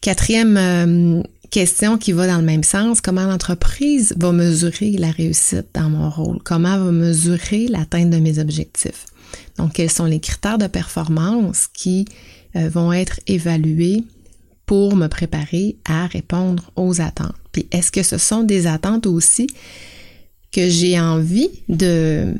Quatrième 0.00 0.56
euh, 0.56 1.22
question 1.50 1.98
qui 1.98 2.12
va 2.12 2.26
dans 2.26 2.38
le 2.38 2.44
même 2.44 2.62
sens, 2.62 3.02
comment 3.02 3.26
l'entreprise 3.26 4.14
va 4.16 4.32
mesurer 4.32 4.92
la 4.92 5.10
réussite 5.10 5.66
dans 5.74 5.90
mon 5.90 6.08
rôle? 6.08 6.38
Comment 6.44 6.78
va 6.78 6.90
mesurer 6.90 7.68
l'atteinte 7.68 8.08
de 8.08 8.18
mes 8.18 8.38
objectifs? 8.38 9.04
Donc, 9.58 9.74
quels 9.74 9.90
sont 9.90 10.06
les 10.06 10.20
critères 10.20 10.56
de 10.56 10.66
performance 10.66 11.66
qui 11.66 12.06
euh, 12.56 12.70
vont 12.70 12.90
être 12.90 13.20
évalués 13.26 14.02
pour 14.64 14.96
me 14.96 15.08
préparer 15.08 15.76
à 15.84 16.06
répondre 16.06 16.70
aux 16.74 17.02
attentes? 17.02 17.36
Puis, 17.52 17.66
est-ce 17.70 17.92
que 17.92 18.02
ce 18.02 18.16
sont 18.16 18.44
des 18.44 18.66
attentes 18.66 19.06
aussi 19.06 19.46
que 20.52 20.68
j'ai 20.68 20.98
envie 20.98 21.50
de, 21.68 22.34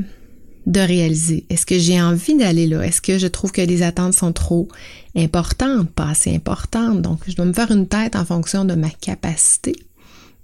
de 0.66 0.80
réaliser? 0.80 1.44
Est-ce 1.50 1.66
que 1.66 1.78
j'ai 1.78 2.00
envie 2.00 2.36
d'aller 2.36 2.66
là? 2.66 2.82
Est-ce 2.82 3.00
que 3.00 3.18
je 3.18 3.26
trouve 3.26 3.52
que 3.52 3.60
les 3.60 3.82
attentes 3.82 4.14
sont 4.14 4.32
trop 4.32 4.68
importantes, 5.16 5.90
pas 5.90 6.08
assez 6.10 6.34
importantes? 6.34 7.02
Donc, 7.02 7.20
je 7.26 7.34
dois 7.34 7.44
me 7.44 7.52
faire 7.52 7.70
une 7.70 7.86
tête 7.86 8.16
en 8.16 8.24
fonction 8.24 8.64
de 8.64 8.74
ma 8.74 8.90
capacité 8.90 9.74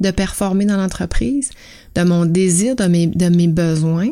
de 0.00 0.10
performer 0.10 0.64
dans 0.64 0.76
l'entreprise, 0.76 1.50
de 1.94 2.02
mon 2.02 2.26
désir, 2.26 2.76
de 2.76 2.84
mes, 2.84 3.06
de 3.06 3.28
mes 3.28 3.48
besoins. 3.48 4.10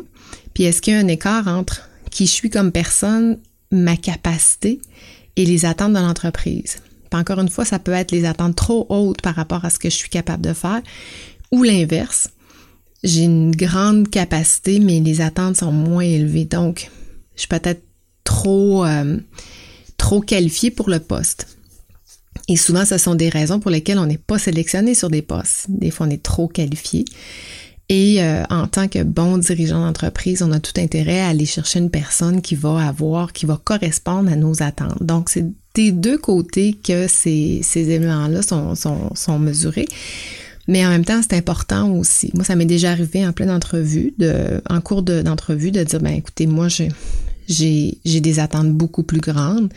Puis, 0.53 0.63
est-ce 0.63 0.81
qu'il 0.81 0.93
y 0.93 0.97
a 0.97 0.99
un 0.99 1.07
écart 1.07 1.47
entre 1.47 1.89
qui 2.09 2.25
je 2.25 2.31
suis 2.31 2.49
comme 2.49 2.71
personne, 2.71 3.37
ma 3.71 3.97
capacité 3.97 4.79
et 5.35 5.45
les 5.45 5.65
attentes 5.65 5.93
de 5.93 5.99
l'entreprise? 5.99 6.77
Encore 7.11 7.39
une 7.39 7.49
fois, 7.49 7.65
ça 7.65 7.77
peut 7.77 7.91
être 7.91 8.11
les 8.11 8.25
attentes 8.25 8.55
trop 8.55 8.87
hautes 8.89 9.21
par 9.21 9.35
rapport 9.35 9.65
à 9.65 9.69
ce 9.69 9.77
que 9.77 9.89
je 9.89 9.95
suis 9.95 10.09
capable 10.09 10.41
de 10.41 10.53
faire 10.53 10.81
ou 11.51 11.61
l'inverse 11.61 12.29
j'ai 13.03 13.23
une 13.23 13.55
grande 13.55 14.09
capacité, 14.09 14.79
mais 14.79 14.99
les 14.99 15.21
attentes 15.21 15.57
sont 15.57 15.71
moins 15.71 16.03
élevées. 16.03 16.45
Donc, 16.45 16.89
je 17.35 17.41
suis 17.41 17.49
peut-être 17.49 17.83
trop, 18.23 18.85
euh, 18.85 19.17
trop 19.97 20.21
qualifiée 20.21 20.71
pour 20.71 20.89
le 20.89 20.99
poste. 20.99 21.47
Et 22.47 22.55
souvent, 22.55 22.85
ce 22.85 22.97
sont 22.97 23.15
des 23.15 23.29
raisons 23.29 23.59
pour 23.59 23.71
lesquelles 23.71 23.99
on 23.99 24.05
n'est 24.05 24.17
pas 24.17 24.39
sélectionné 24.39 24.95
sur 24.95 25.09
des 25.09 25.21
postes. 25.21 25.65
Des 25.69 25.91
fois, 25.91 26.07
on 26.07 26.09
est 26.09 26.23
trop 26.23 26.47
qualifié. 26.47 27.05
Et 27.89 28.23
euh, 28.23 28.43
en 28.49 28.67
tant 28.67 28.87
que 28.87 29.03
bon 29.03 29.37
dirigeant 29.37 29.85
d'entreprise, 29.85 30.41
on 30.41 30.51
a 30.51 30.59
tout 30.59 30.79
intérêt 30.79 31.19
à 31.19 31.27
aller 31.27 31.45
chercher 31.45 31.79
une 31.79 31.89
personne 31.89 32.41
qui 32.41 32.55
va 32.55 32.87
avoir, 32.87 33.33
qui 33.33 33.45
va 33.45 33.59
correspondre 33.61 34.31
à 34.31 34.35
nos 34.35 34.63
attentes. 34.63 35.03
Donc, 35.03 35.29
c'est 35.29 35.45
des 35.73 35.91
deux 35.91 36.17
côtés 36.17 36.73
que 36.73 37.07
ces, 37.07 37.61
ces 37.63 37.89
éléments-là 37.89 38.41
sont, 38.41 38.75
sont, 38.75 39.13
sont 39.15 39.39
mesurés. 39.39 39.87
Mais 40.67 40.85
en 40.85 40.89
même 40.89 41.05
temps, 41.05 41.21
c'est 41.21 41.35
important 41.35 41.91
aussi. 41.91 42.31
Moi, 42.33 42.43
ça 42.43 42.55
m'est 42.55 42.65
déjà 42.65 42.91
arrivé 42.91 43.25
en 43.25 43.33
pleine 43.33 43.49
entrevue, 43.49 44.13
en 44.69 44.81
cours 44.81 45.03
d'entrevue, 45.03 45.71
de, 45.71 45.83
dire, 45.83 45.99
ben 45.99 46.13
écoutez, 46.13 46.47
moi, 46.47 46.67
j'ai, 46.69 46.89
j'ai 47.47 48.21
des 48.21 48.39
attentes 48.39 48.71
beaucoup 48.71 49.03
plus 49.03 49.19
grandes. 49.19 49.71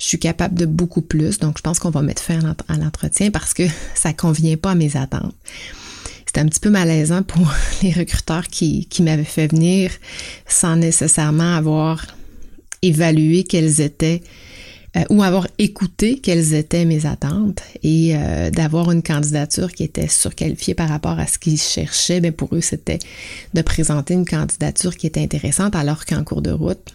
Je 0.00 0.06
suis 0.06 0.18
capable 0.18 0.54
de 0.56 0.66
beaucoup 0.66 1.02
plus. 1.02 1.38
Donc, 1.38 1.58
je 1.58 1.62
pense 1.62 1.78
qu'on 1.78 1.90
va 1.90 2.02
mettre 2.02 2.22
fin 2.22 2.40
à 2.68 2.76
l'entretien 2.76 3.30
parce 3.30 3.54
que 3.54 3.62
ça 3.94 4.12
convient 4.12 4.56
pas 4.56 4.72
à 4.72 4.74
mes 4.74 4.96
attentes. 4.96 5.34
C'était 6.26 6.40
un 6.40 6.46
petit 6.46 6.60
peu 6.60 6.70
malaisant 6.70 7.22
pour 7.22 7.52
les 7.82 7.92
recruteurs 7.92 8.48
qui, 8.48 8.86
qui 8.86 9.02
m'avaient 9.02 9.24
fait 9.24 9.46
venir 9.46 9.90
sans 10.48 10.76
nécessairement 10.76 11.54
avoir 11.56 12.04
évalué 12.82 13.44
quelles 13.44 13.80
étaient 13.80 14.22
euh, 14.94 15.04
ou 15.08 15.22
avoir 15.22 15.48
écouté 15.58 16.18
quelles 16.18 16.52
étaient 16.52 16.84
mes 16.84 17.06
attentes 17.06 17.62
et 17.82 18.14
euh, 18.14 18.50
d'avoir 18.50 18.90
une 18.90 19.02
candidature 19.02 19.72
qui 19.72 19.84
était 19.84 20.08
surqualifiée 20.08 20.74
par 20.74 20.90
rapport 20.90 21.18
à 21.18 21.26
ce 21.26 21.38
qu'ils 21.38 21.58
cherchaient, 21.58 22.20
bien 22.20 22.32
pour 22.32 22.54
eux, 22.54 22.60
c'était 22.60 22.98
de 23.54 23.62
présenter 23.62 24.12
une 24.12 24.26
candidature 24.26 24.94
qui 24.94 25.06
était 25.06 25.22
intéressante 25.22 25.74
alors 25.76 26.04
qu'en 26.04 26.24
cours 26.24 26.42
de 26.42 26.50
route, 26.50 26.94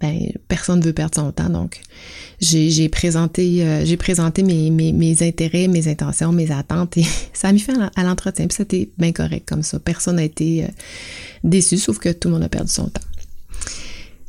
ben, 0.00 0.32
personne 0.48 0.80
ne 0.80 0.84
veut 0.84 0.92
perdre 0.92 1.14
son 1.14 1.30
temps. 1.30 1.48
Donc, 1.48 1.80
j'ai 2.40 2.88
présenté, 2.88 3.62
euh, 3.62 3.84
j'ai 3.84 3.96
présenté 3.96 4.42
mes, 4.42 4.70
mes, 4.70 4.92
mes, 4.92 5.22
intérêts, 5.22 5.68
mes 5.68 5.86
intentions, 5.86 6.32
mes 6.32 6.50
attentes 6.50 6.96
et 6.96 7.06
ça 7.32 7.48
a 7.48 7.52
mis 7.52 7.64
à 7.94 8.02
l'entretien. 8.02 8.48
Puis 8.48 8.56
c'était 8.56 8.90
bien 8.98 9.12
correct 9.12 9.48
comme 9.48 9.62
ça. 9.62 9.78
Personne 9.78 10.16
n'a 10.16 10.24
été 10.24 10.66
déçu, 11.44 11.78
sauf 11.78 11.98
que 11.98 12.08
tout 12.08 12.26
le 12.26 12.34
monde 12.34 12.42
a 12.42 12.48
perdu 12.48 12.72
son 12.72 12.88
temps. 12.88 13.00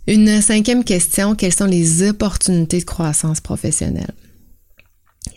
Une 0.08 0.40
cinquième 0.42 0.84
question, 0.84 1.34
quelles 1.34 1.54
sont 1.54 1.66
les 1.66 2.08
opportunités 2.08 2.80
de 2.80 2.86
croissance 2.86 3.42
professionnelle? 3.42 4.14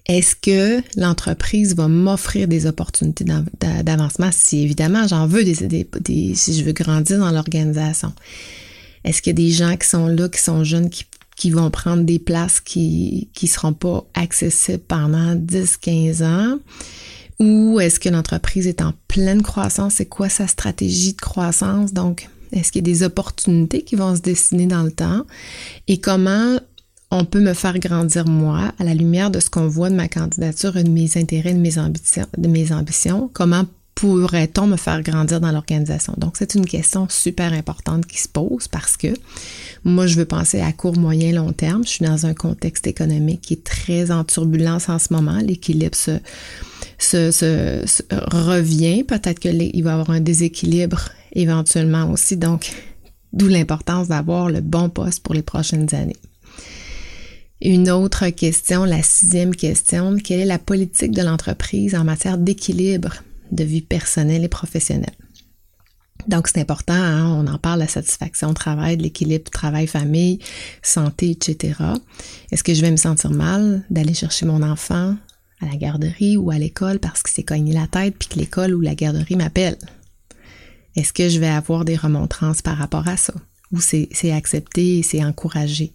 Est-ce 0.06 0.36
que 0.36 0.82
l'entreprise 0.98 1.74
va 1.74 1.88
m'offrir 1.88 2.48
des 2.48 2.66
opportunités 2.66 3.24
d'avancement 3.84 4.30
si 4.30 4.62
évidemment 4.62 5.06
j'en 5.06 5.26
veux 5.26 5.44
des, 5.44 5.86
des, 6.00 6.34
si 6.34 6.54
je 6.54 6.64
veux 6.64 6.72
grandir 6.72 7.18
dans 7.18 7.30
l'organisation? 7.30 8.12
Est-ce 9.04 9.22
qu'il 9.22 9.30
y 9.30 9.42
a 9.42 9.46
des 9.46 9.50
gens 9.50 9.76
qui 9.76 9.88
sont 9.88 10.06
là, 10.06 10.28
qui 10.28 10.40
sont 10.40 10.64
jeunes, 10.64 10.90
qui, 10.90 11.04
qui 11.36 11.50
vont 11.50 11.70
prendre 11.70 12.02
des 12.02 12.18
places 12.18 12.60
qui 12.60 13.28
ne 13.42 13.48
seront 13.48 13.72
pas 13.72 14.06
accessibles 14.14 14.82
pendant 14.86 15.34
10-15 15.34 16.24
ans? 16.24 16.58
Ou 17.38 17.80
est-ce 17.80 18.00
que 18.00 18.08
l'entreprise 18.08 18.66
est 18.66 18.82
en 18.82 18.92
pleine 19.06 19.42
croissance? 19.42 19.94
C'est 19.94 20.06
quoi 20.06 20.28
sa 20.28 20.46
stratégie 20.46 21.12
de 21.12 21.20
croissance? 21.20 21.92
Donc, 21.94 22.28
est-ce 22.52 22.72
qu'il 22.72 22.86
y 22.86 22.90
a 22.90 22.92
des 22.92 23.02
opportunités 23.02 23.82
qui 23.82 23.96
vont 23.96 24.14
se 24.16 24.20
dessiner 24.20 24.66
dans 24.66 24.82
le 24.82 24.92
temps? 24.92 25.24
Et 25.86 25.98
comment 25.98 26.58
on 27.10 27.24
peut 27.24 27.40
me 27.40 27.54
faire 27.54 27.78
grandir 27.78 28.26
moi 28.26 28.72
à 28.78 28.84
la 28.84 28.94
lumière 28.94 29.30
de 29.30 29.40
ce 29.40 29.48
qu'on 29.48 29.66
voit 29.66 29.90
de 29.90 29.94
ma 29.94 30.08
candidature 30.08 30.72
de 30.72 30.88
mes 30.88 31.16
intérêts, 31.16 31.54
de 31.54 31.58
mes 31.58 31.78
ambitions, 31.78 32.26
de 32.36 32.48
mes 32.48 32.72
ambitions? 32.72 33.30
Comment 33.32 33.64
pourrait-on 33.94 34.68
me 34.68 34.76
faire 34.76 35.02
grandir 35.02 35.40
dans 35.40 35.50
l'organisation? 35.50 36.14
Donc, 36.18 36.36
c'est 36.36 36.54
une 36.54 36.66
question 36.66 37.08
super 37.08 37.52
importante 37.52 38.06
qui 38.06 38.18
se 38.18 38.28
pose 38.28 38.68
parce 38.68 38.96
que 38.96 39.08
moi, 39.84 40.06
je 40.06 40.16
veux 40.16 40.24
penser 40.24 40.60
à 40.60 40.72
court, 40.72 40.96
moyen, 40.96 41.32
long 41.32 41.52
terme. 41.52 41.84
Je 41.84 41.88
suis 41.88 42.04
dans 42.04 42.26
un 42.26 42.34
contexte 42.34 42.86
économique 42.86 43.40
qui 43.40 43.54
est 43.54 43.64
très 43.64 44.10
en 44.10 44.22
turbulence 44.22 44.88
en 44.88 44.98
ce 44.98 45.12
moment. 45.12 45.38
L'équilibre 45.38 45.96
se, 45.96 46.20
se, 46.98 48.02
revient. 48.36 49.02
Peut-être 49.02 49.40
qu'il 49.40 49.82
va 49.82 49.90
y 49.90 49.92
avoir 49.92 50.10
un 50.10 50.20
déséquilibre 50.20 51.10
éventuellement 51.32 52.10
aussi. 52.10 52.36
Donc, 52.36 52.72
d'où 53.32 53.48
l'importance 53.48 54.08
d'avoir 54.08 54.48
le 54.48 54.60
bon 54.60 54.88
poste 54.88 55.22
pour 55.22 55.34
les 55.34 55.42
prochaines 55.42 55.94
années. 55.94 56.16
Une 57.60 57.90
autre 57.90 58.28
question, 58.28 58.84
la 58.84 59.02
sixième 59.02 59.54
question, 59.54 60.16
quelle 60.16 60.40
est 60.40 60.46
la 60.46 60.60
politique 60.60 61.10
de 61.10 61.22
l'entreprise 61.22 61.94
en 61.94 62.04
matière 62.04 62.38
d'équilibre 62.38 63.14
de 63.50 63.64
vie 63.64 63.82
personnelle 63.82 64.44
et 64.44 64.48
professionnelle? 64.48 65.16
Donc, 66.28 66.48
c'est 66.48 66.60
important, 66.60 66.94
hein, 66.94 67.26
on 67.26 67.46
en 67.46 67.58
parle, 67.58 67.80
la 67.80 67.88
satisfaction 67.88 68.50
au 68.50 68.54
travail, 68.54 68.96
de 68.96 69.02
l'équilibre 69.02 69.50
travail-famille, 69.50 70.40
santé, 70.82 71.30
etc. 71.30 71.74
Est-ce 72.52 72.62
que 72.62 72.74
je 72.74 72.82
vais 72.82 72.90
me 72.90 72.96
sentir 72.96 73.30
mal 73.30 73.84
d'aller 73.88 74.14
chercher 74.14 74.46
mon 74.46 74.62
enfant 74.62 75.16
à 75.60 75.66
la 75.66 75.76
garderie 75.76 76.36
ou 76.36 76.50
à 76.50 76.58
l'école 76.58 76.98
parce 76.98 77.22
qu'il 77.22 77.34
s'est 77.34 77.44
cogné 77.44 77.72
la 77.72 77.86
tête 77.86 78.14
puis 78.18 78.28
que 78.28 78.38
l'école 78.38 78.74
ou 78.74 78.80
la 78.80 78.94
garderie 78.94 79.36
m'appelle? 79.36 79.78
Est-ce 80.98 81.12
que 81.12 81.28
je 81.28 81.38
vais 81.38 81.46
avoir 81.46 81.84
des 81.84 81.94
remontrances 81.94 82.60
par 82.60 82.76
rapport 82.76 83.06
à 83.06 83.16
ça? 83.16 83.32
Ou 83.70 83.80
c'est 83.80 84.32
accepté 84.32 85.04
c'est 85.04 85.24
encouragé? 85.24 85.92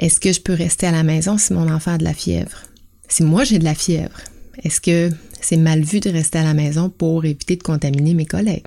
Est-ce 0.00 0.18
que 0.18 0.32
je 0.32 0.40
peux 0.40 0.52
rester 0.52 0.88
à 0.88 0.90
la 0.90 1.04
maison 1.04 1.38
si 1.38 1.52
mon 1.52 1.70
enfant 1.70 1.92
a 1.92 1.98
de 1.98 2.02
la 2.02 2.12
fièvre? 2.12 2.64
Si 3.08 3.22
moi 3.22 3.44
j'ai 3.44 3.60
de 3.60 3.64
la 3.64 3.76
fièvre, 3.76 4.18
est-ce 4.64 4.80
que 4.80 5.10
c'est 5.40 5.56
mal 5.56 5.82
vu 5.82 6.00
de 6.00 6.10
rester 6.10 6.38
à 6.38 6.42
la 6.42 6.54
maison 6.54 6.90
pour 6.90 7.24
éviter 7.24 7.54
de 7.54 7.62
contaminer 7.62 8.14
mes 8.14 8.26
collègues? 8.26 8.66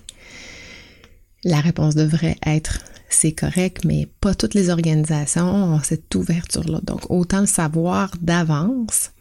La 1.44 1.60
réponse 1.60 1.96
devrait 1.96 2.38
être 2.46 2.80
c'est 3.10 3.34
correct, 3.34 3.84
mais 3.84 4.08
pas 4.22 4.34
toutes 4.36 4.54
les 4.54 4.70
organisations 4.70 5.76
ont 5.76 5.80
cette 5.84 6.16
ouverture-là. 6.16 6.80
Donc, 6.84 7.12
autant 7.12 7.42
le 7.42 7.48
savoir 7.48 8.12
d'avance 8.22 9.12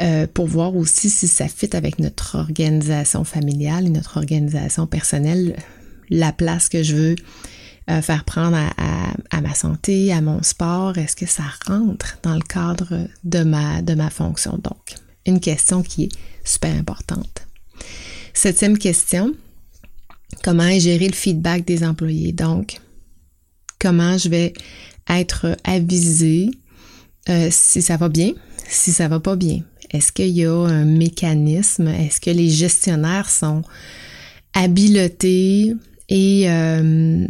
euh, 0.00 0.26
pour 0.32 0.46
voir 0.46 0.76
aussi 0.76 1.10
si 1.10 1.28
ça 1.28 1.46
fit 1.48 1.74
avec 1.76 1.98
notre 1.98 2.36
organisation 2.38 3.24
familiale 3.24 3.86
et 3.86 3.90
notre 3.90 4.16
organisation 4.16 4.86
personnelle, 4.86 5.56
la 6.08 6.32
place 6.32 6.68
que 6.68 6.82
je 6.82 6.96
veux 6.96 7.16
euh, 7.90 8.00
faire 8.02 8.24
prendre 8.24 8.56
à, 8.56 9.40
ma 9.40 9.54
santé, 9.54 10.12
à 10.12 10.20
mon 10.20 10.42
sport, 10.42 10.96
est-ce 10.96 11.16
que 11.16 11.26
ça 11.26 11.44
rentre 11.66 12.18
dans 12.22 12.34
le 12.34 12.42
cadre 12.42 13.08
de 13.24 13.42
ma, 13.42 13.82
de 13.82 13.94
ma 13.94 14.10
fonction? 14.10 14.58
Donc, 14.62 14.94
une 15.26 15.40
question 15.40 15.82
qui 15.82 16.04
est 16.04 16.12
super 16.44 16.74
importante. 16.74 17.46
Septième 18.32 18.78
question, 18.78 19.34
comment 20.42 20.70
géré 20.78 21.08
le 21.08 21.14
feedback 21.14 21.66
des 21.66 21.84
employés? 21.84 22.32
Donc, 22.32 22.80
comment 23.78 24.16
je 24.16 24.28
vais 24.28 24.52
être 25.08 25.56
avisé 25.64 26.50
euh, 27.28 27.48
si 27.50 27.82
ça 27.82 27.96
va 27.96 28.08
bien, 28.08 28.32
si 28.68 28.92
ça 28.92 29.08
va 29.08 29.20
pas 29.20 29.36
bien? 29.36 29.62
Est-ce 29.90 30.12
qu'il 30.12 30.28
y 30.28 30.44
a 30.44 30.54
un 30.54 30.84
mécanisme? 30.84 31.88
Est-ce 31.88 32.20
que 32.20 32.30
les 32.30 32.48
gestionnaires 32.48 33.28
sont 33.28 33.62
habiletés 34.54 35.74
et 36.08 36.50
euh, 36.50 37.26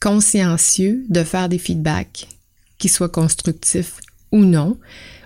consciencieux 0.00 1.04
de 1.08 1.24
faire 1.24 1.48
des 1.48 1.58
feedbacks 1.58 2.28
qui 2.78 2.88
soient 2.88 3.08
constructifs 3.08 3.96
ou 4.30 4.44
non 4.44 4.78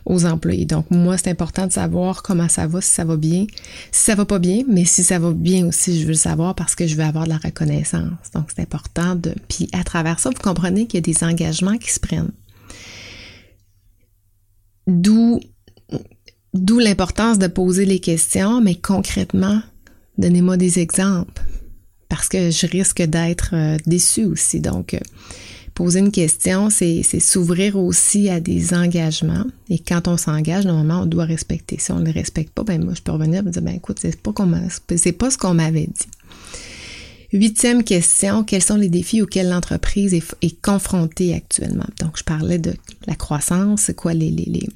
aux 0.07 0.25
employés? 0.25 0.65
Donc, 0.65 0.91
moi, 0.91 1.19
c'est 1.19 1.29
important 1.29 1.67
de 1.67 1.73
savoir 1.73 2.23
comment 2.23 2.49
ça 2.49 2.67
va, 2.67 2.81
si 2.81 2.91
ça 2.91 3.05
va 3.05 3.17
bien, 3.17 3.47
si 3.93 4.05
ça 4.05 4.15
va 4.15 4.25
pas 4.25 4.39
bien, 4.39 4.63
mais 4.67 4.87
si 4.87 5.05
ça 5.05 5.19
va 5.19 5.33
bien 5.33 5.67
aussi, 5.67 6.01
je 6.01 6.05
veux 6.05 6.13
le 6.13 6.15
savoir 6.15 6.55
parce 6.55 6.75
que 6.75 6.87
je 6.87 6.97
veux 6.97 7.05
avoir 7.05 7.25
de 7.25 7.31
la 7.31 7.39
reconnaissance. 7.39 8.31
Donc, 8.35 8.49
c'est 8.55 8.63
important 8.63 9.15
de... 9.15 9.35
Puis, 9.49 9.69
à 9.73 9.85
travers 9.85 10.21
ça, 10.21 10.31
vous 10.31 10.43
comprenez 10.43 10.87
qu'il 10.87 10.99
y 10.99 11.03
a 11.11 11.13
des 11.13 11.23
engagements 11.23 11.77
qui 11.77 11.91
se 11.91 12.01
prennent. 12.01 12.33
D'où, 14.87 15.41
d'où 16.57 16.79
l'importance 16.79 17.39
de 17.39 17.47
poser 17.47 17.85
les 17.85 17.99
questions, 17.99 18.61
mais 18.61 18.75
concrètement, 18.75 19.61
donnez-moi 20.19 20.57
des 20.57 20.79
exemples 20.79 21.43
parce 22.09 22.29
que 22.29 22.51
je 22.51 22.67
risque 22.67 23.03
d'être 23.03 23.51
euh, 23.53 23.77
déçue 23.87 24.25
aussi. 24.25 24.61
Donc, 24.61 24.95
euh, 24.95 25.01
poser 25.75 26.01
une 26.01 26.13
question, 26.13 26.71
c'est 26.71 27.03
s'ouvrir 27.03 27.77
aussi 27.77 28.29
à 28.29 28.41
des 28.41 28.73
engagements. 28.73 29.45
Et 29.69 29.79
quand 29.79 30.09
on 30.09 30.17
s'engage, 30.17 30.65
normalement, 30.65 31.03
on 31.03 31.07
doit 31.07 31.25
respecter. 31.25 31.77
Si 31.79 31.93
on 31.93 31.99
ne 31.99 32.07
les 32.07 32.13
respecte 32.13 32.53
pas, 32.53 32.65
ben 32.65 32.83
moi, 32.83 32.95
je 32.97 33.03
peux 33.03 33.13
revenir 33.13 33.41
et 33.41 33.43
me 33.43 33.51
dire, 33.51 33.63
ben 33.63 33.75
écoute, 33.75 33.99
c'est 34.01 34.21
pas, 34.21 34.33
pas 34.33 35.31
ce 35.31 35.39
qu'on 35.39 35.55
m'avait 35.55 35.87
dit. 35.87 36.09
Huitième 37.33 37.85
question, 37.85 38.45
quels 38.45 38.63
sont 38.63 38.77
les 38.77 38.89
défis 38.89 39.21
auxquels 39.21 39.51
l'entreprise 39.51 40.15
est, 40.15 40.63
confrontée 40.63 41.35
actuellement? 41.35 41.87
Donc, 42.01 42.17
je 42.17 42.25
parlais 42.25 42.59
de 42.59 42.73
la 43.07 43.15
croissance, 43.15 43.83
c'est 43.83 43.95
quoi 43.95 44.15
les, 44.15 44.31
les, 44.31 44.45
les, 44.45 44.69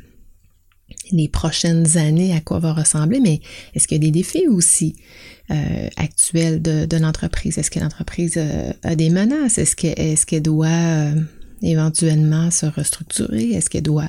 les 1.12 1.28
prochaines 1.28 1.96
années, 1.96 2.34
à 2.34 2.40
quoi 2.40 2.58
va 2.58 2.72
ressembler, 2.72 3.20
mais 3.20 3.40
est-ce 3.74 3.88
qu'il 3.88 3.96
y 3.96 4.00
a 4.00 4.10
des 4.10 4.10
défis 4.10 4.46
aussi 4.48 4.96
euh, 5.50 5.88
actuels 5.96 6.62
de, 6.62 6.96
l'entreprise? 6.96 7.58
Est-ce 7.58 7.70
que 7.70 7.80
l'entreprise 7.80 8.34
euh, 8.36 8.72
a 8.82 8.94
des 8.94 9.10
menaces? 9.10 9.58
Est-ce 9.58 10.26
qu'elle 10.26 10.42
doit 10.42 10.68
euh, 10.68 11.14
éventuellement 11.62 12.50
se 12.50 12.66
restructurer? 12.66 13.50
Est-ce 13.50 13.70
qu'elle 13.70 13.82
doit... 13.82 14.08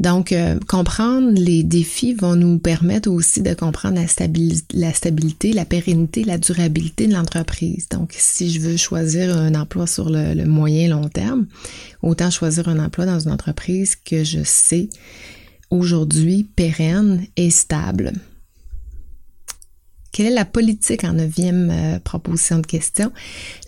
Donc, 0.00 0.34
comprendre 0.66 1.32
les 1.34 1.62
défis 1.62 2.14
vont 2.14 2.34
nous 2.34 2.58
permettre 2.58 3.10
aussi 3.10 3.42
de 3.42 3.52
comprendre 3.52 3.96
la, 3.96 4.06
la 4.72 4.94
stabilité, 4.94 5.52
la 5.52 5.66
pérennité, 5.66 6.24
la 6.24 6.38
durabilité 6.38 7.06
de 7.06 7.12
l'entreprise. 7.12 7.86
Donc, 7.90 8.14
si 8.16 8.50
je 8.50 8.60
veux 8.60 8.78
choisir 8.78 9.36
un 9.36 9.54
emploi 9.54 9.86
sur 9.86 10.08
le, 10.08 10.32
le 10.32 10.46
moyen 10.46 10.88
long 10.88 11.10
terme, 11.10 11.48
autant 12.00 12.30
choisir 12.30 12.68
un 12.70 12.78
emploi 12.78 13.04
dans 13.04 13.20
une 13.20 13.30
entreprise 13.30 13.94
que 13.94 14.24
je 14.24 14.40
sais 14.42 14.88
aujourd'hui 15.70 16.44
pérenne 16.44 17.26
et 17.36 17.50
stable? 17.50 18.12
Quelle 20.12 20.26
est 20.26 20.34
la 20.34 20.44
politique 20.44 21.04
en 21.04 21.12
neuvième 21.12 21.70
euh, 21.70 21.98
proposition 22.00 22.58
de 22.58 22.66
question? 22.66 23.12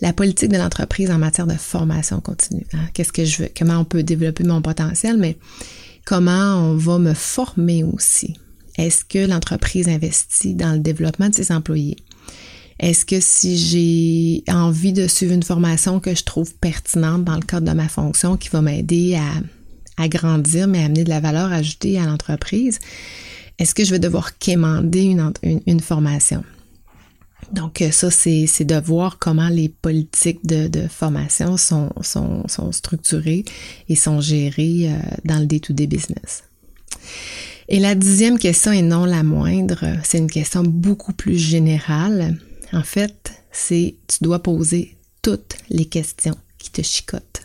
La 0.01 0.11
politique 0.11 0.49
de 0.49 0.57
l'entreprise 0.57 1.09
en 1.09 1.17
matière 1.17 1.47
de 1.47 1.53
formation 1.53 2.19
continue? 2.19 2.67
Hein? 2.73 2.89
Qu'est-ce 2.93 3.13
que 3.13 3.23
je 3.23 3.43
veux? 3.43 3.49
Comment 3.57 3.79
on 3.79 3.85
peut 3.85 4.03
développer 4.03 4.43
mon 4.43 4.61
potentiel, 4.61 5.17
mais 5.17 5.37
comment 6.05 6.57
on 6.57 6.75
va 6.75 6.99
me 6.99 7.13
former 7.13 7.83
aussi? 7.85 8.35
Est-ce 8.77 9.05
que 9.05 9.25
l'entreprise 9.25 9.87
investit 9.87 10.53
dans 10.55 10.73
le 10.73 10.79
développement 10.79 11.29
de 11.29 11.35
ses 11.35 11.51
employés? 11.51 11.97
Est-ce 12.79 13.05
que 13.05 13.19
si 13.21 13.57
j'ai 13.57 14.43
envie 14.53 14.93
de 14.93 15.07
suivre 15.07 15.33
une 15.33 15.43
formation 15.43 15.99
que 15.99 16.13
je 16.13 16.23
trouve 16.23 16.53
pertinente 16.55 17.23
dans 17.23 17.35
le 17.35 17.45
cadre 17.45 17.67
de 17.67 17.73
ma 17.73 17.87
fonction 17.87 18.35
qui 18.35 18.49
va 18.49 18.61
m'aider 18.61 19.15
à 19.15 19.41
à 19.97 20.07
grandir, 20.07 20.67
mais 20.67 20.83
amener 20.83 21.03
de 21.03 21.09
la 21.09 21.19
valeur 21.19 21.51
ajoutée 21.51 21.99
à 21.99 22.05
l'entreprise, 22.05 22.79
est-ce 23.59 23.75
que 23.75 23.83
je 23.83 23.91
vais 23.91 23.99
devoir 23.99 24.37
quémander 24.37 25.03
une, 25.03 25.31
une, 25.67 25.79
formation? 25.79 26.43
Donc, 27.51 27.81
euh, 27.81 27.91
ça, 27.91 28.09
c'est 28.09 28.65
de 28.65 28.75
voir 28.75 29.19
comment 29.19 29.49
les 29.49 29.69
politiques 29.69 30.45
de, 30.45 30.87
formation 30.87 31.57
sont, 31.57 31.91
sont, 32.01 32.47
sont, 32.47 32.71
structurées 32.71 33.45
et 33.89 33.95
sont 33.95 34.21
gérées 34.21 34.89
euh, 34.89 34.97
dans 35.25 35.39
le 35.39 35.45
day-to-day 35.45 35.87
business. 35.87 36.43
Et 37.69 37.79
la 37.79 37.95
dixième 37.95 38.39
question, 38.39 38.71
et 38.71 38.81
non 38.81 39.05
la 39.05 39.23
moindre, 39.23 39.85
c'est 40.03 40.17
une 40.17 40.31
question 40.31 40.63
beaucoup 40.63 41.13
plus 41.13 41.37
générale. 41.37 42.37
En 42.71 42.83
fait, 42.83 43.33
c'est 43.51 43.95
tu 44.07 44.23
dois 44.23 44.41
poser 44.41 44.97
toutes 45.21 45.55
les 45.69 45.85
questions 45.85 46.35
qui 46.57 46.71
te 46.71 46.81
chicotent. 46.81 47.43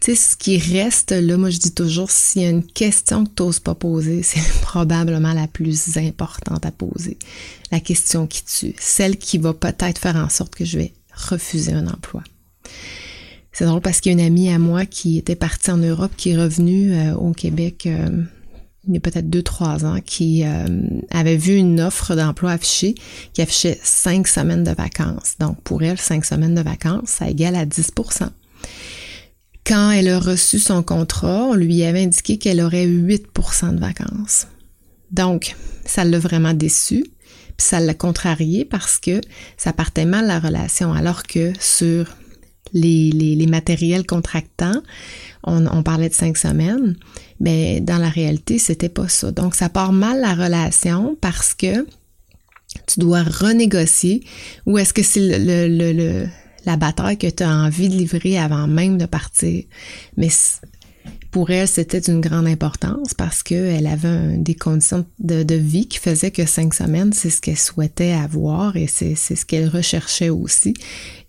Tu 0.00 0.14
sais, 0.14 0.30
ce 0.30 0.36
qui 0.36 0.58
reste 0.58 1.10
là, 1.10 1.36
moi 1.36 1.50
je 1.50 1.58
dis 1.58 1.72
toujours, 1.72 2.10
s'il 2.10 2.42
y 2.42 2.46
a 2.46 2.50
une 2.50 2.64
question 2.64 3.24
que 3.24 3.30
tu 3.34 3.42
n'oses 3.42 3.60
pas 3.60 3.74
poser, 3.74 4.22
c'est 4.24 4.40
probablement 4.62 5.32
la 5.32 5.48
plus 5.48 5.96
importante 5.96 6.64
à 6.64 6.70
poser. 6.70 7.18
La 7.72 7.80
question 7.80 8.26
qui 8.26 8.44
tue. 8.44 8.74
Celle 8.78 9.16
qui 9.16 9.38
va 9.38 9.54
peut-être 9.54 9.98
faire 9.98 10.16
en 10.16 10.28
sorte 10.28 10.54
que 10.54 10.64
je 10.64 10.78
vais 10.78 10.92
refuser 11.12 11.72
un 11.72 11.86
emploi. 11.88 12.22
C'est 13.52 13.64
drôle 13.64 13.80
parce 13.80 14.00
qu'il 14.00 14.12
y 14.12 14.14
a 14.14 14.18
une 14.18 14.24
amie 14.24 14.50
à 14.50 14.58
moi 14.58 14.86
qui 14.86 15.18
était 15.18 15.34
partie 15.34 15.70
en 15.70 15.78
Europe, 15.78 16.12
qui 16.16 16.30
est 16.30 16.36
revenue 16.36 16.92
euh, 16.92 17.14
au 17.14 17.32
Québec 17.32 17.86
euh, 17.86 18.22
il 18.88 18.94
y 18.94 18.96
a 18.96 19.00
peut-être 19.00 19.28
deux, 19.28 19.42
trois 19.42 19.84
ans, 19.84 20.00
qui 20.04 20.44
euh, 20.44 20.66
avait 21.10 21.36
vu 21.36 21.56
une 21.56 21.80
offre 21.80 22.14
d'emploi 22.14 22.52
affichée 22.52 22.94
qui 23.34 23.42
affichait 23.42 23.78
cinq 23.82 24.26
semaines 24.26 24.64
de 24.64 24.70
vacances. 24.70 25.34
Donc, 25.38 25.60
pour 25.62 25.82
elle, 25.82 25.98
cinq 25.98 26.24
semaines 26.24 26.54
de 26.54 26.62
vacances, 26.62 27.10
ça 27.10 27.28
égale 27.28 27.56
à 27.56 27.66
10 27.66 27.92
quand 29.68 29.90
elle 29.90 30.08
a 30.08 30.18
reçu 30.18 30.58
son 30.58 30.82
contrat, 30.82 31.44
on 31.44 31.54
lui 31.54 31.84
avait 31.84 32.02
indiqué 32.02 32.38
qu'elle 32.38 32.62
aurait 32.62 32.86
8% 32.86 33.74
de 33.74 33.80
vacances. 33.80 34.46
Donc, 35.10 35.54
ça 35.84 36.04
l'a 36.04 36.18
vraiment 36.18 36.54
déçue, 36.54 37.04
puis 37.56 37.66
ça 37.66 37.78
l'a 37.78 37.92
contrarié 37.92 38.64
parce 38.64 38.98
que 38.98 39.20
ça 39.58 39.74
partait 39.74 40.06
mal 40.06 40.26
la 40.26 40.40
relation, 40.40 40.94
alors 40.94 41.22
que 41.22 41.52
sur 41.60 42.06
les, 42.72 43.46
matériels 43.46 44.06
contractants, 44.06 44.82
on, 45.44 45.82
parlait 45.82 46.08
de 46.08 46.14
cinq 46.14 46.38
semaines, 46.38 46.96
mais 47.38 47.80
dans 47.80 47.98
la 47.98 48.08
réalité, 48.08 48.58
c'était 48.58 48.88
pas 48.88 49.08
ça. 49.08 49.32
Donc, 49.32 49.54
ça 49.54 49.68
part 49.68 49.92
mal 49.92 50.20
la 50.20 50.34
relation 50.34 51.16
parce 51.20 51.52
que 51.52 51.86
tu 52.86 53.00
dois 53.00 53.22
renégocier 53.22 54.24
ou 54.66 54.78
est-ce 54.78 54.94
que 54.94 55.02
c'est 55.02 55.20
le 55.38 56.26
la 56.64 56.76
bataille 56.76 57.18
que 57.18 57.28
tu 57.28 57.42
as 57.42 57.50
envie 57.50 57.88
de 57.88 57.94
livrer 57.94 58.38
avant 58.38 58.66
même 58.66 58.98
de 58.98 59.06
partir. 59.06 59.64
Mais 60.16 60.28
pour 61.30 61.50
elle, 61.50 61.68
c'était 61.68 62.00
d'une 62.00 62.20
grande 62.20 62.46
importance 62.46 63.12
parce 63.12 63.42
qu'elle 63.42 63.86
avait 63.86 64.38
des 64.38 64.54
conditions 64.54 65.04
de, 65.18 65.54
vie 65.54 65.86
qui 65.86 65.98
faisaient 65.98 66.30
que 66.30 66.46
cinq 66.46 66.72
semaines, 66.72 67.12
c'est 67.12 67.30
ce 67.30 67.40
qu'elle 67.40 67.58
souhaitait 67.58 68.12
avoir 68.12 68.76
et 68.76 68.86
c'est 68.86 69.14
ce 69.14 69.44
qu'elle 69.44 69.68
recherchait 69.68 70.30
aussi. 70.30 70.74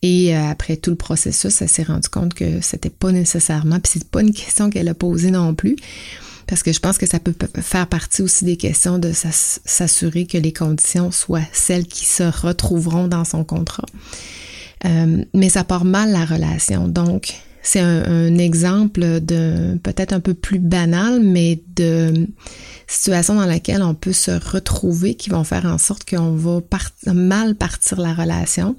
Et 0.01 0.35
euh, 0.35 0.49
après 0.49 0.77
tout 0.77 0.91
le 0.91 0.95
processus, 0.95 1.61
elle 1.61 1.69
s'est 1.69 1.83
rendue 1.83 2.07
compte 2.07 2.33
que 2.33 2.61
c'était 2.61 2.89
pas 2.89 3.11
nécessairement, 3.11 3.79
puis 3.79 3.91
c'est 3.93 4.09
pas 4.09 4.21
une 4.21 4.33
question 4.33 4.69
qu'elle 4.69 4.87
a 4.87 4.93
posée 4.93 5.31
non 5.31 5.53
plus, 5.53 5.75
parce 6.47 6.63
que 6.63 6.71
je 6.71 6.79
pense 6.79 6.97
que 6.97 7.05
ça 7.05 7.19
peut 7.19 7.35
faire 7.61 7.87
partie 7.87 8.21
aussi 8.21 8.45
des 8.45 8.55
questions 8.55 8.99
de 8.99 9.11
s'assurer 9.13 10.25
que 10.25 10.37
les 10.37 10.53
conditions 10.53 11.11
soient 11.11 11.41
celles 11.51 11.85
qui 11.85 12.05
se 12.05 12.23
retrouveront 12.23 13.07
dans 13.07 13.25
son 13.25 13.43
contrat. 13.43 13.85
Euh, 14.85 15.23
mais 15.33 15.49
ça 15.49 15.63
part 15.63 15.85
mal 15.85 16.11
la 16.11 16.25
relation. 16.25 16.87
Donc, 16.87 17.33
c'est 17.61 17.79
un, 17.79 18.37
exemple 18.37 19.19
de 19.19 19.77
peut-être 19.83 20.13
un 20.13 20.19
peu 20.19 20.33
plus 20.33 20.59
banal, 20.59 21.19
mais 21.21 21.61
de 21.75 22.27
situation 22.87 23.35
dans 23.35 23.45
laquelle 23.45 23.83
on 23.83 23.93
peut 23.93 24.13
se 24.13 24.31
retrouver 24.31 25.15
qui 25.15 25.29
vont 25.29 25.43
faire 25.43 25.65
en 25.65 25.77
sorte 25.77 26.09
qu'on 26.09 26.31
va 26.31 26.61
mal 27.13 27.55
partir 27.55 27.99
la 27.99 28.13
relation. 28.13 28.75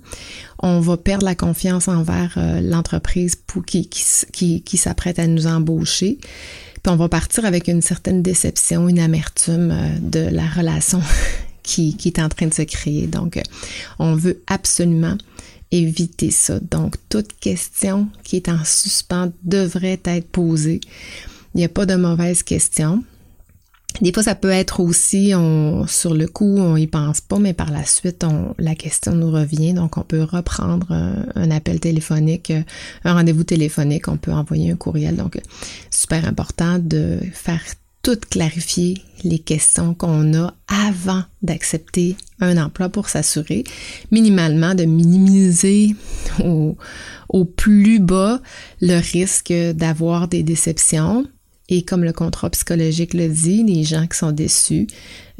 On 0.60 0.80
va 0.80 0.96
perdre 0.96 1.24
la 1.24 1.34
confiance 1.34 1.88
envers 1.88 2.34
euh, 2.36 2.60
l'entreprise 2.60 3.36
qui, 3.66 3.88
qui, 3.88 4.62
qui, 4.62 4.76
s'apprête 4.76 5.18
à 5.18 5.26
nous 5.26 5.46
embaucher. 5.46 6.18
Puis 6.82 6.92
on 6.92 6.96
va 6.96 7.08
partir 7.08 7.44
avec 7.44 7.68
une 7.68 7.82
certaine 7.82 8.22
déception, 8.22 8.88
une 8.88 8.98
amertume 8.98 9.70
euh, 9.70 9.98
de 10.00 10.34
la 10.34 10.46
relation 10.46 11.00
qui, 11.62 11.96
qui 11.96 12.08
est 12.08 12.20
en 12.20 12.28
train 12.28 12.46
de 12.46 12.54
se 12.54 12.62
créer. 12.62 13.06
Donc, 13.06 13.40
on 13.98 14.16
veut 14.16 14.42
absolument 14.48 15.16
éviter 15.72 16.30
ça. 16.30 16.58
Donc, 16.60 16.96
toute 17.08 17.38
question 17.38 18.08
qui 18.24 18.36
est 18.36 18.48
en 18.48 18.64
suspens 18.64 19.32
devrait 19.42 20.00
être 20.04 20.28
posée. 20.28 20.80
Il 21.54 21.58
n'y 21.58 21.64
a 21.64 21.68
pas 21.68 21.86
de 21.86 21.96
mauvaise 21.96 22.42
question. 22.42 23.02
Des 24.00 24.12
fois, 24.12 24.22
ça 24.22 24.34
peut 24.34 24.50
être 24.50 24.80
aussi, 24.80 25.32
on, 25.34 25.86
sur 25.86 26.14
le 26.14 26.26
coup, 26.26 26.56
on 26.58 26.76
y 26.76 26.86
pense 26.86 27.20
pas, 27.20 27.38
mais 27.38 27.52
par 27.52 27.70
la 27.70 27.84
suite, 27.84 28.24
on, 28.24 28.54
la 28.58 28.74
question 28.74 29.12
nous 29.12 29.30
revient. 29.30 29.74
Donc, 29.74 29.98
on 29.98 30.02
peut 30.02 30.22
reprendre 30.22 30.92
un, 30.92 31.50
appel 31.50 31.80
téléphonique, 31.80 32.52
un 33.04 33.14
rendez-vous 33.14 33.44
téléphonique, 33.44 34.08
on 34.08 34.16
peut 34.16 34.32
envoyer 34.32 34.70
un 34.70 34.76
courriel. 34.76 35.16
Donc, 35.16 35.38
super 35.90 36.26
important 36.26 36.78
de 36.78 37.18
faire 37.32 37.62
toutes 38.02 38.26
clarifier 38.26 39.02
les 39.24 39.38
questions 39.38 39.94
qu'on 39.94 40.34
a 40.34 40.54
avant 40.68 41.22
d'accepter 41.42 42.16
un 42.40 42.56
emploi 42.56 42.88
pour 42.88 43.08
s'assurer 43.08 43.64
minimalement 44.10 44.74
de 44.74 44.84
minimiser 44.84 45.94
au, 46.42 46.76
au, 47.28 47.44
plus 47.44 48.00
bas 48.00 48.40
le 48.80 48.98
risque 48.98 49.52
d'avoir 49.52 50.28
des 50.28 50.42
déceptions. 50.42 51.26
Et 51.72 51.82
comme 51.82 52.02
le 52.02 52.12
contrat 52.12 52.50
psychologique 52.50 53.14
le 53.14 53.28
dit, 53.28 53.62
les 53.62 53.84
gens 53.84 54.06
qui 54.08 54.18
sont 54.18 54.32
déçus, 54.32 54.88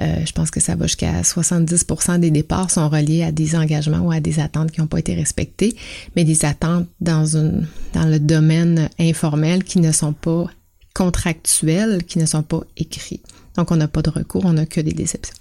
euh, 0.01 0.25
je 0.25 0.31
pense 0.31 0.53
que 0.53 0.61
ça 0.61 0.77
va 0.77 0.87
jusqu'à 0.87 1.23
70% 1.23 2.21
des 2.21 2.31
départs 2.31 2.71
sont 2.71 2.89
reliés 2.89 3.25
à 3.25 3.33
des 3.33 3.57
engagements 3.57 3.99
ou 4.01 4.13
à 4.13 4.21
des 4.21 4.39
attentes 4.39 4.71
qui 4.71 4.81
n'ont 4.81 4.87
pas 4.87 5.01
été 5.01 5.15
respectées, 5.15 5.75
mais 6.15 6.25
des 6.25 6.45
attentes 6.45 6.87
dans, 7.01 7.37
une, 7.37 7.67
dans 7.95 8.05
le 8.05 8.21
domaine 8.21 8.89
informel 9.01 9.65
qui 9.65 9.81
ne 9.81 9.91
sont 9.91 10.13
pas 10.13 10.47
contractuels 10.95 12.05
qui 12.05 12.19
ne 12.19 12.27
sont 12.27 12.43
pas 12.43 12.61
écrits. 12.77 13.23
Donc, 13.57 13.71
on 13.71 13.77
n'a 13.77 13.89
pas 13.89 14.03
de 14.03 14.11
recours, 14.11 14.45
on 14.45 14.53
n'a 14.55 14.67
que 14.67 14.81
des 14.81 14.93
déceptions. 14.93 15.35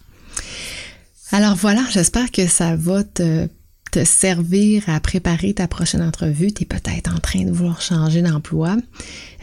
Alors 1.31 1.55
voilà, 1.55 1.83
j'espère 1.91 2.31
que 2.31 2.47
ça 2.47 2.75
va 2.75 3.03
te, 3.03 3.47
servir 4.03 4.83
à 4.87 4.99
préparer 4.99 5.53
ta 5.53 5.67
prochaine 5.67 6.01
entrevue. 6.01 6.51
Tu 6.51 6.63
es 6.63 6.65
peut-être 6.65 7.13
en 7.13 7.19
train 7.19 7.43
de 7.43 7.51
vouloir 7.51 7.81
changer 7.81 8.21
d'emploi. 8.21 8.77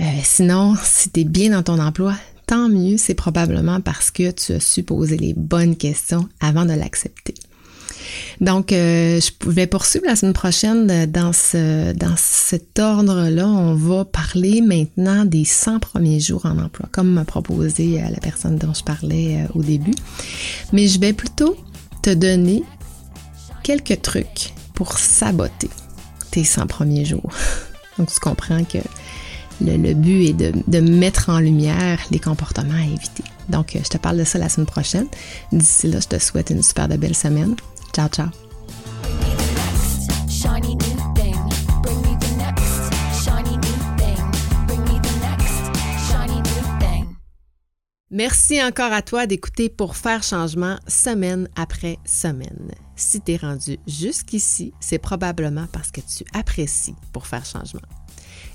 Euh, 0.01 0.05
sinon, 0.23 0.77
si 0.83 1.11
tu 1.11 1.21
es 1.21 1.25
bien 1.25 1.51
dans 1.51 1.63
ton 1.63 1.79
emploi, 1.81 2.15
tant 2.47 2.69
mieux, 2.69 2.97
c'est 2.97 3.15
probablement 3.15 3.81
parce 3.81 4.11
que 4.11 4.31
tu 4.31 4.53
as 4.53 4.61
su 4.61 4.83
poser 4.83 5.17
les 5.17 5.35
bonnes 5.35 5.77
questions 5.77 6.29
avant 6.41 6.65
de 6.65 6.73
l'accepter. 6.73 7.35
Donc, 8.41 8.73
euh, 8.73 9.21
je 9.21 9.51
vais 9.51 9.67
poursuivre 9.67 10.07
la 10.07 10.17
semaine 10.17 10.33
prochaine 10.33 11.07
dans, 11.07 11.33
ce, 11.33 11.93
dans 11.93 12.15
cet 12.17 12.79
ordre-là. 12.79 13.47
On 13.47 13.75
va 13.75 14.05
parler 14.05 14.61
maintenant 14.61 15.25
des 15.25 15.45
100 15.45 15.79
premiers 15.79 16.21
jours 16.21 16.45
en 16.47 16.59
emploi, 16.59 16.89
comme 16.93 17.11
m'a 17.11 17.25
proposé 17.25 18.01
euh, 18.01 18.09
la 18.11 18.21
personne 18.21 18.57
dont 18.57 18.75
je 18.75 18.85
parlais 18.85 19.37
euh, 19.37 19.59
au 19.59 19.63
début. 19.63 19.95
Mais 20.73 20.87
je 20.87 21.01
vais 21.01 21.13
plutôt 21.13 21.57
te 22.03 22.11
donner 22.11 22.63
quelques 23.63 24.03
trucs 24.03 24.53
pour 24.75 24.99
saboter 24.99 25.71
tes 26.31 26.45
100 26.45 26.67
premiers 26.67 27.05
jours. 27.05 27.31
Donc, 27.99 28.13
tu 28.13 28.21
comprends 28.21 28.65
que 28.65 28.79
le, 29.63 29.95
but 29.95 30.29
est 30.29 30.33
de, 30.35 30.81
mettre 30.81 31.31
en 31.31 31.39
lumière 31.39 31.99
les 32.11 32.19
comportements 32.19 32.75
à 32.75 32.85
éviter. 32.85 33.25
Donc, 33.49 33.79
je 33.83 33.89
te 33.89 33.97
parle 33.97 34.19
de 34.19 34.25
ça 34.25 34.39
la 34.39 34.51
semaine 34.51 34.67
prochaine. 34.67 35.07
D'ici 35.53 35.87
là, 35.89 36.01
je 36.01 36.09
te 36.09 36.19
souhaite 36.19 36.51
une 36.51 36.63
super 36.63 36.89
de 36.89 36.97
belle 36.97 37.15
semaine. 37.15 37.57
Ciao, 37.93 38.09
ciao. 38.09 38.29
Merci 48.11 48.63
encore 48.63 48.93
à 48.93 49.03
toi 49.03 49.27
d'écouter 49.27 49.69
pour 49.69 49.97
faire 49.97 50.23
changement 50.23 50.79
semaine 50.89 51.49
après 51.55 51.99
semaine. 52.07 52.71
Si 52.95 53.21
tu 53.21 53.33
es 53.33 53.37
rendu 53.37 53.79
jusqu'ici, 53.87 54.73
c'est 54.81 54.99
probablement 54.99 55.67
parce 55.71 55.91
que 55.91 56.01
tu 56.01 56.25
apprécies 56.33 56.95
pour 57.13 57.27
faire 57.27 57.45
changement. 57.45 57.83